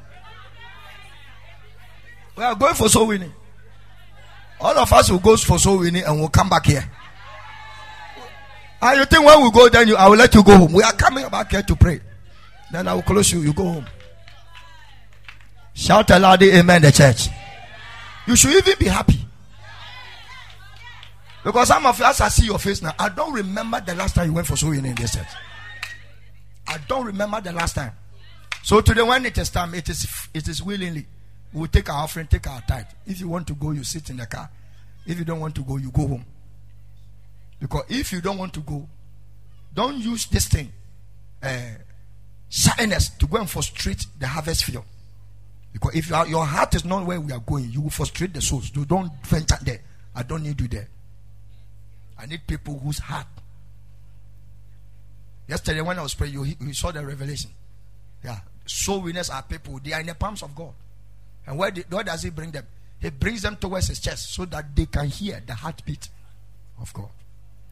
We 2.36 2.44
are 2.44 2.54
going 2.54 2.74
for 2.74 2.88
soul 2.88 3.08
winning. 3.08 3.32
All 4.60 4.76
of 4.78 4.92
us 4.92 5.10
will 5.10 5.18
go 5.18 5.36
for 5.36 5.58
soul 5.58 5.78
winning 5.78 6.04
and 6.04 6.18
we'll 6.18 6.28
come 6.28 6.48
back 6.48 6.66
here. 6.66 6.88
And 8.80 8.98
you 9.00 9.04
think 9.06 9.24
when 9.24 9.42
we 9.42 9.50
go, 9.50 9.68
then 9.68 9.88
you, 9.88 9.96
I 9.96 10.08
will 10.08 10.16
let 10.16 10.34
you 10.34 10.42
go 10.44 10.56
home. 10.56 10.72
We 10.72 10.82
are 10.82 10.92
coming 10.92 11.28
back 11.28 11.50
here 11.50 11.62
to 11.62 11.76
pray. 11.76 12.00
Then 12.70 12.86
I 12.86 12.94
will 12.94 13.02
close 13.02 13.32
you. 13.32 13.40
You 13.40 13.52
go 13.52 13.64
home. 13.64 13.86
Shout 15.74 16.10
aloud, 16.10 16.42
Amen. 16.42 16.82
The 16.82 16.92
church. 16.92 17.28
You 18.26 18.36
should 18.36 18.54
even 18.54 18.78
be 18.78 18.86
happy. 18.86 19.20
Because 21.44 21.68
some 21.68 21.86
of 21.86 22.00
as 22.00 22.20
I 22.20 22.28
see 22.28 22.46
your 22.46 22.58
face 22.58 22.82
now, 22.82 22.92
I 22.98 23.08
don't 23.08 23.32
remember 23.32 23.80
the 23.80 23.94
last 23.94 24.14
time 24.14 24.28
you 24.28 24.32
went 24.34 24.46
for 24.46 24.56
sowing 24.56 24.84
in 24.84 24.94
this 24.94 25.14
church. 25.14 25.28
I 26.66 26.78
don't 26.88 27.06
remember 27.06 27.40
the 27.40 27.52
last 27.52 27.74
time. 27.74 27.92
So 28.66 28.80
today, 28.80 29.02
when 29.02 29.24
it 29.24 29.38
is 29.38 29.48
time, 29.48 29.74
it 29.76 29.88
is 29.88 30.08
it 30.34 30.48
is 30.48 30.60
willingly. 30.60 31.06
We 31.52 31.60
will 31.60 31.68
take 31.68 31.88
our 31.88 32.02
offering, 32.02 32.26
take 32.26 32.48
our 32.48 32.60
tithe. 32.62 32.86
If 33.06 33.20
you 33.20 33.28
want 33.28 33.46
to 33.46 33.54
go, 33.54 33.70
you 33.70 33.84
sit 33.84 34.10
in 34.10 34.16
the 34.16 34.26
car. 34.26 34.50
If 35.06 35.20
you 35.20 35.24
don't 35.24 35.38
want 35.38 35.54
to 35.54 35.60
go, 35.60 35.76
you 35.76 35.92
go 35.92 36.08
home. 36.08 36.24
Because 37.60 37.84
if 37.88 38.10
you 38.10 38.20
don't 38.20 38.38
want 38.38 38.52
to 38.54 38.60
go, 38.62 38.88
don't 39.72 39.98
use 39.98 40.26
this 40.26 40.48
thing, 40.48 40.72
uh, 41.44 41.60
shyness, 42.48 43.10
to 43.10 43.28
go 43.28 43.36
and 43.36 43.48
frustrate 43.48 44.04
the 44.18 44.26
harvest 44.26 44.64
field. 44.64 44.84
Because 45.72 45.94
if 45.94 46.10
you 46.10 46.16
are, 46.16 46.26
your 46.26 46.44
heart 46.44 46.74
is 46.74 46.84
not 46.84 47.06
where 47.06 47.20
we 47.20 47.30
are 47.30 47.38
going, 47.38 47.70
you 47.70 47.82
will 47.82 47.90
frustrate 47.90 48.34
the 48.34 48.40
souls. 48.40 48.72
You 48.74 48.84
don't 48.84 49.12
venture 49.26 49.58
there. 49.62 49.80
I 50.12 50.24
don't 50.24 50.42
need 50.42 50.60
you 50.60 50.66
there. 50.66 50.88
I 52.18 52.26
need 52.26 52.44
people 52.48 52.80
whose 52.80 52.98
heart. 52.98 53.28
Yesterday, 55.46 55.82
when 55.82 56.00
I 56.00 56.02
was 56.02 56.14
praying, 56.14 56.34
you, 56.34 56.44
you 56.60 56.74
saw 56.74 56.90
the 56.90 57.06
revelation. 57.06 57.52
Yeah. 58.24 58.40
Soul 58.66 59.02
winners 59.02 59.30
are 59.30 59.42
people, 59.42 59.80
they 59.82 59.92
are 59.92 60.00
in 60.00 60.06
the 60.06 60.14
palms 60.14 60.42
of 60.42 60.54
God. 60.54 60.72
And 61.46 61.58
where, 61.58 61.70
where 61.88 62.04
does 62.04 62.22
He 62.22 62.30
bring 62.30 62.50
them? 62.50 62.66
He 63.00 63.10
brings 63.10 63.42
them 63.42 63.56
towards 63.56 63.88
His 63.88 64.00
chest 64.00 64.32
so 64.32 64.44
that 64.46 64.74
they 64.74 64.86
can 64.86 65.06
hear 65.06 65.40
the 65.46 65.54
heartbeat 65.54 66.08
of 66.80 66.92
God. 66.92 67.10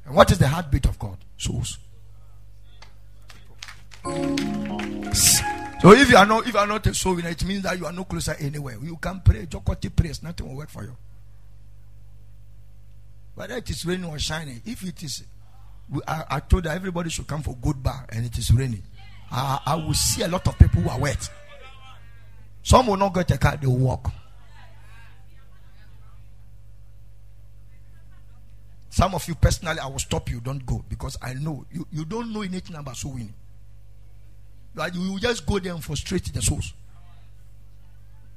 And 0.07 0.15
what 0.15 0.31
is 0.31 0.39
the 0.39 0.49
heartbeat 0.49 0.87
of 0.87 0.99
God? 0.99 1.17
Souls. 1.37 1.79
So 5.85 5.93
if 5.93 6.11
you 6.11 6.17
are 6.17 6.27
not 6.27 6.47
if 6.47 6.55
you 6.55 6.59
are 6.59 6.67
not 6.67 6.87
a 6.87 6.95
soul 6.95 7.15
winner, 7.15 7.29
it 7.29 7.45
means 7.45 7.63
that 7.63 7.79
you 7.79 7.87
are 7.87 7.93
no 7.93 8.05
closer 8.05 8.35
anywhere. 8.39 8.77
You 8.83 8.97
can 8.97 9.21
pray, 9.21 9.47
Jokoti 9.47 9.95
prays, 9.95 10.23
nothing 10.23 10.49
will 10.49 10.57
work 10.57 10.71
for 10.71 10.83
you. 10.83 10.97
Whether 13.35 13.57
it 13.57 13.69
is 13.69 13.85
raining 13.85 14.07
or 14.07 14.19
shining, 14.19 14.63
if 14.65 14.83
it 14.83 15.03
is, 15.03 15.25
I, 16.07 16.25
I 16.31 16.41
told 16.41 16.65
that 16.65 16.75
everybody 16.77 17.11
should 17.11 17.27
come 17.27 17.43
for 17.43 17.57
good 17.57 17.83
bar 17.83 18.07
and 18.11 18.25
it 18.25 18.39
is 18.39 18.51
raining. 18.51 18.83
I, 19.35 19.59
I 19.67 19.75
will 19.75 19.95
see 19.95 20.23
a 20.23 20.29
lot 20.29 20.47
of 20.47 20.57
people 20.59 20.81
who 20.81 20.89
are 20.89 20.99
wet. 20.99 21.29
Some 22.63 22.87
will 22.87 22.97
not 22.97 23.13
get 23.15 23.31
a 23.33 23.39
car, 23.39 23.57
they 23.61 23.67
will 23.67 23.77
walk. 23.77 24.13
Some 28.91 29.13
of 29.13 29.27
you 29.27 29.35
personally, 29.35 29.81
I 29.81 29.89
will 29.89 29.99
stop 29.99 30.31
you. 30.31 30.41
Don't 30.41 30.65
go 30.65 30.85
because 30.89 31.19
I 31.21 31.35
know 31.35 31.67
you, 31.73 31.85
you 31.91 32.05
don't 32.05 32.33
know 32.33 32.43
anything 32.43 32.77
about 32.77 32.97
soul 32.97 33.15
winning. 33.15 33.35
You 34.95 35.13
will 35.13 35.19
just 35.19 35.45
go 35.45 35.59
there 35.59 35.73
and 35.75 35.83
frustrate 35.83 36.33
the 36.33 36.41
souls. 36.41 36.73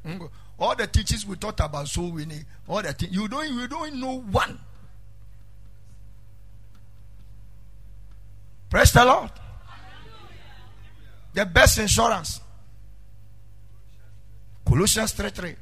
Mm-hmm. 0.04 0.26
All 0.58 0.76
the 0.76 0.88
teachings 0.88 1.28
we 1.28 1.36
taught 1.36 1.60
about 1.60 1.88
soul 1.88 2.12
winning, 2.12 2.44
all 2.68 2.82
the 2.82 2.92
things 2.94 3.14
you 3.14 3.28
don't 3.28 3.48
you 3.54 3.68
don't 3.68 4.00
know 4.00 4.20
one. 4.20 4.60
Praise 8.72 8.92
the 8.92 9.06
Lord. 9.06 9.30
The 11.38 11.46
best 11.46 11.78
insurance. 11.78 12.42
Colossians 14.66 15.12
3 15.12 15.30
3. 15.30 15.56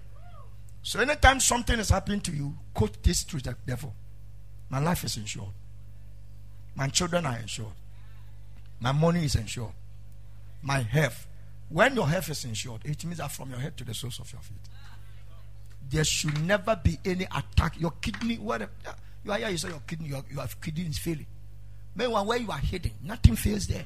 So 0.82 1.02
anytime 1.02 1.42
something 1.42 1.78
is 1.78 1.90
happening 1.90 2.22
to 2.22 2.32
you, 2.32 2.56
quote 2.74 3.04
this 3.04 3.26
to 3.26 3.42
the 3.42 3.58
devil. 3.68 3.94
My 4.70 4.80
life 4.80 5.04
is 5.04 5.18
insured. 5.18 5.50
My 6.76 6.88
children 6.88 7.26
are 7.26 7.38
insured. 7.40 7.74
My 8.80 8.94
money 8.94 9.26
is 9.26 9.36
insured. 9.36 9.74
My 10.62 10.80
health. 10.80 11.28
When 11.68 11.94
your 11.94 12.08
health 12.08 12.30
is 12.30 12.46
insured, 12.46 12.80
it 12.86 13.04
means 13.04 13.18
that 13.18 13.34
from 13.34 13.50
your 13.50 13.60
head 13.60 13.76
to 13.76 13.84
the 13.84 13.94
soles 13.94 14.22
of 14.22 14.32
your 14.32 14.42
feet. 14.44 14.56
There 15.90 16.06
should 16.06 16.42
never 16.46 16.80
be 16.82 17.00
any 17.04 17.26
attack. 17.26 17.82
Your 17.82 17.92
kidney, 18.00 18.38
whatever. 18.38 18.72
You 19.26 19.32
are 19.34 19.40
here, 19.40 19.50
you 19.50 19.58
say 19.58 19.68
your 19.68 19.82
kidney, 19.86 20.08
you, 20.08 20.24
you 20.32 20.40
have 20.40 20.62
kidney 20.62 20.86
is 20.86 21.00
failing. 21.00 21.28
Meanwhile, 21.94 22.26
where 22.28 22.40
you 22.40 22.50
are 22.50 22.60
hidden, 22.60 22.92
nothing 23.04 23.36
fails 23.36 23.68
there. 23.68 23.86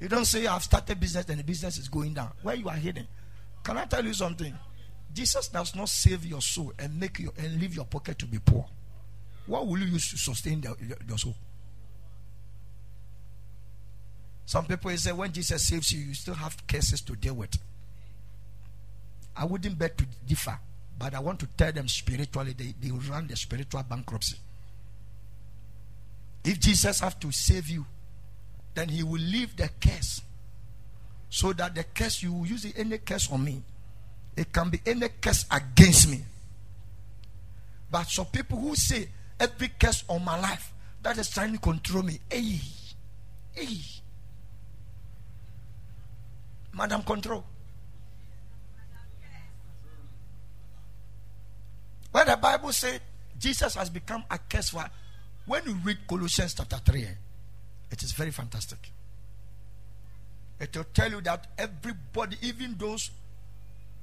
You 0.00 0.08
don't 0.08 0.24
say 0.24 0.46
I've 0.46 0.62
started 0.62 1.00
business 1.00 1.26
and 1.28 1.40
the 1.40 1.44
business 1.44 1.78
is 1.78 1.88
going 1.88 2.14
down. 2.14 2.30
Where 2.42 2.54
you 2.54 2.68
are 2.68 2.76
hidden. 2.76 3.06
Can 3.64 3.76
I 3.76 3.84
tell 3.84 4.04
you 4.04 4.14
something? 4.14 4.54
Jesus 5.12 5.48
does 5.48 5.74
not 5.74 5.88
save 5.88 6.24
your 6.24 6.40
soul 6.40 6.72
and 6.78 6.98
make 6.98 7.18
you 7.18 7.32
and 7.38 7.60
leave 7.60 7.74
your 7.74 7.84
pocket 7.84 8.18
to 8.20 8.26
be 8.26 8.38
poor. 8.38 8.66
What 9.46 9.66
will 9.66 9.78
you 9.78 9.86
use 9.86 10.10
to 10.10 10.18
sustain 10.18 10.60
the, 10.60 10.76
your 11.08 11.18
soul? 11.18 11.34
Some 14.44 14.66
people 14.66 14.96
say 14.96 15.12
when 15.12 15.32
Jesus 15.32 15.62
saves 15.62 15.92
you, 15.92 16.00
you 16.00 16.14
still 16.14 16.34
have 16.34 16.66
cases 16.66 17.00
to 17.02 17.16
deal 17.16 17.34
with. 17.34 17.58
I 19.36 19.44
wouldn't 19.44 19.78
bet 19.78 19.98
to 19.98 20.06
differ, 20.26 20.58
but 20.98 21.14
I 21.14 21.20
want 21.20 21.40
to 21.40 21.46
tell 21.46 21.72
them 21.72 21.88
spiritually 21.88 22.54
they, 22.56 22.74
they 22.80 22.90
run 22.90 23.26
the 23.26 23.36
spiritual 23.36 23.82
bankruptcy. 23.82 24.36
If 26.44 26.60
Jesus 26.60 27.00
have 27.00 27.18
to 27.20 27.30
save 27.30 27.68
you, 27.68 27.84
then 28.78 28.88
he 28.88 29.02
will 29.02 29.20
leave 29.20 29.56
the 29.56 29.68
curse. 29.80 30.22
So 31.28 31.52
that 31.54 31.74
the 31.74 31.82
curse, 31.82 32.22
you 32.22 32.32
will 32.32 32.46
use 32.46 32.64
any 32.76 32.98
curse 32.98 33.28
on 33.32 33.42
me. 33.42 33.60
It 34.36 34.52
can 34.52 34.70
be 34.70 34.80
any 34.86 35.08
curse 35.20 35.46
against 35.50 36.08
me. 36.08 36.20
But 37.90 38.06
some 38.06 38.26
people 38.26 38.56
who 38.56 38.76
say 38.76 39.08
every 39.40 39.70
curse 39.80 40.04
on 40.08 40.24
my 40.24 40.38
life 40.38 40.72
that 41.02 41.18
is 41.18 41.28
trying 41.28 41.54
to 41.54 41.58
control 41.58 42.04
me, 42.04 42.20
hey, 42.30 42.60
hey, 43.52 43.78
Madam 46.72 47.02
Control. 47.02 47.44
When 52.12 52.26
the 52.26 52.36
Bible 52.36 52.72
said 52.72 53.00
Jesus 53.38 53.74
has 53.74 53.90
become 53.90 54.22
a 54.30 54.38
curse 54.38 54.70
for 54.70 54.84
when 55.46 55.64
you 55.64 55.74
read 55.84 55.98
Colossians 56.06 56.54
chapter 56.54 56.76
3, 56.76 57.02
eh, 57.02 57.06
it 57.90 58.02
is 58.02 58.12
very 58.12 58.30
fantastic. 58.30 58.90
It 60.60 60.76
will 60.76 60.84
tell 60.92 61.10
you 61.10 61.20
that 61.22 61.46
everybody, 61.56 62.36
even 62.42 62.76
those 62.78 63.10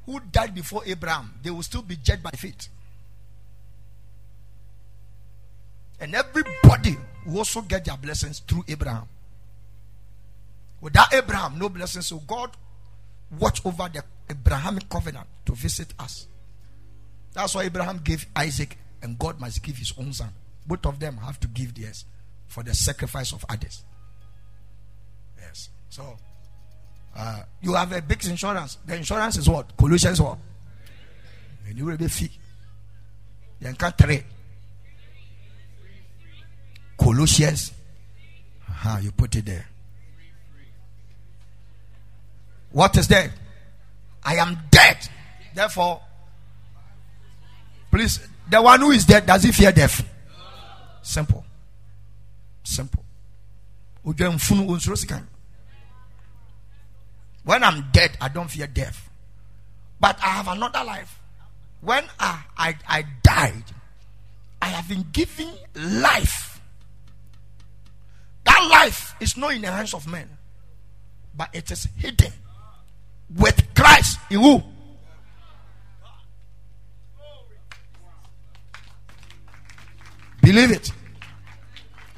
who 0.06 0.20
died 0.32 0.56
before 0.56 0.84
Abraham, 0.86 1.34
they 1.44 1.50
will 1.50 1.64
still 1.64 1.82
be 1.82 1.96
judged 1.98 2.24
by 2.24 2.32
faith. 2.32 2.70
And 6.00 6.14
everybody 6.16 6.98
will 7.26 7.40
also 7.40 7.62
get 7.62 7.86
their 7.86 7.98
blessings 7.98 8.40
through 8.40 8.64
Abraham. 8.68 9.08
Without 10.82 11.14
Abraham, 11.14 11.58
no 11.58 11.70
blessings. 11.70 12.08
So 12.08 12.18
God 12.20 12.52
watch 13.40 13.66
over 13.66 13.90
the 13.92 14.04
Abrahamic 14.30 14.88
covenant 14.90 15.28
to 15.46 15.54
visit 15.54 15.94
us. 16.00 16.28
That's 17.34 17.56
why 17.56 17.64
Abraham 17.64 18.00
gave 18.04 18.26
Isaac, 18.36 18.78
and 19.02 19.20
God 19.20 19.40
must 19.40 19.62
give 19.62 19.78
his 19.78 19.94
own 19.98 20.14
son. 20.14 20.30
Both 20.66 20.86
of 20.86 21.00
them 21.00 21.18
have 21.18 21.40
to 21.42 21.48
give 21.48 21.76
theirs 21.76 22.06
for 22.48 22.64
the 22.64 22.74
sacrifice 22.74 23.34
of 23.34 23.46
others. 23.50 23.84
Yes. 25.40 25.70
So, 25.90 26.18
uh, 27.16 27.44
you 27.62 27.74
have 27.74 27.92
a 27.92 28.02
big 28.02 28.26
insurance. 28.26 28.78
The 28.86 28.96
insurance 28.96 29.38
is 29.38 29.50
what? 29.50 29.76
Colossians 29.78 30.22
what? 30.22 30.38
And 31.68 31.78
you 31.78 31.86
will 31.86 31.98
be 31.98 32.08
fee. 32.08 32.32
You 33.62 33.74
can 33.74 33.92
three. 33.92 34.24
Colossians. 36.98 37.72
Uh-huh, 38.70 39.00
you 39.02 39.12
put 39.12 39.36
it 39.36 39.46
there. 39.46 39.66
What 42.72 42.98
is 42.98 43.08
there? 43.08 43.32
I 44.24 44.36
am 44.36 44.60
dead. 44.70 44.98
Therefore, 45.54 46.02
please, 47.90 48.20
the 48.50 48.62
one 48.62 48.82
who 48.82 48.92
is 48.92 49.06
dead, 49.06 49.26
does 49.26 49.44
he 49.44 49.52
fear 49.52 49.72
death? 49.72 50.04
Simple. 51.02 51.46
Simple. 52.66 53.06
When 54.04 54.16
I'm 57.64 57.86
dead, 57.92 58.18
I 58.20 58.28
don't 58.28 58.50
fear 58.50 58.68
death. 58.68 59.10
But 60.00 60.18
I 60.22 60.28
have 60.28 60.48
another 60.48 60.84
life. 60.84 61.20
When 61.82 62.04
I, 62.20 62.42
I, 62.58 62.76
I 62.88 63.06
died, 63.24 63.64
I 64.62 64.68
have 64.68 64.90
been 64.90 65.06
given 65.14 65.50
life. 65.76 66.60
That 68.46 68.68
life 68.70 69.16
is 69.20 69.38
not 69.38 69.54
in 69.54 69.62
the 69.62 69.72
hands 69.72 69.94
of 69.94 70.08
men, 70.08 70.28
but 71.36 71.50
it 71.54 71.70
is 71.72 71.88
hidden 71.98 72.32
with 73.38 73.74
Christ 73.76 74.20
in 74.30 74.42
who? 74.42 74.62
Believe 80.42 80.72
it. 80.72 80.92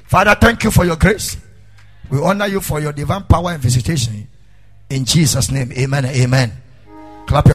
Father, 0.08 0.34
thank 0.40 0.64
you 0.64 0.70
for 0.70 0.86
your 0.86 0.96
grace. 0.96 1.36
We 2.10 2.18
honor 2.18 2.46
you 2.46 2.62
for 2.62 2.80
your 2.80 2.92
divine 2.92 3.24
power 3.24 3.50
and 3.50 3.60
visitation. 3.62 4.26
In 4.88 5.04
Jesus' 5.04 5.50
name, 5.50 5.70
amen. 5.72 6.06
Amen. 6.06 6.52
Clap 7.26 7.44
your 7.44 7.46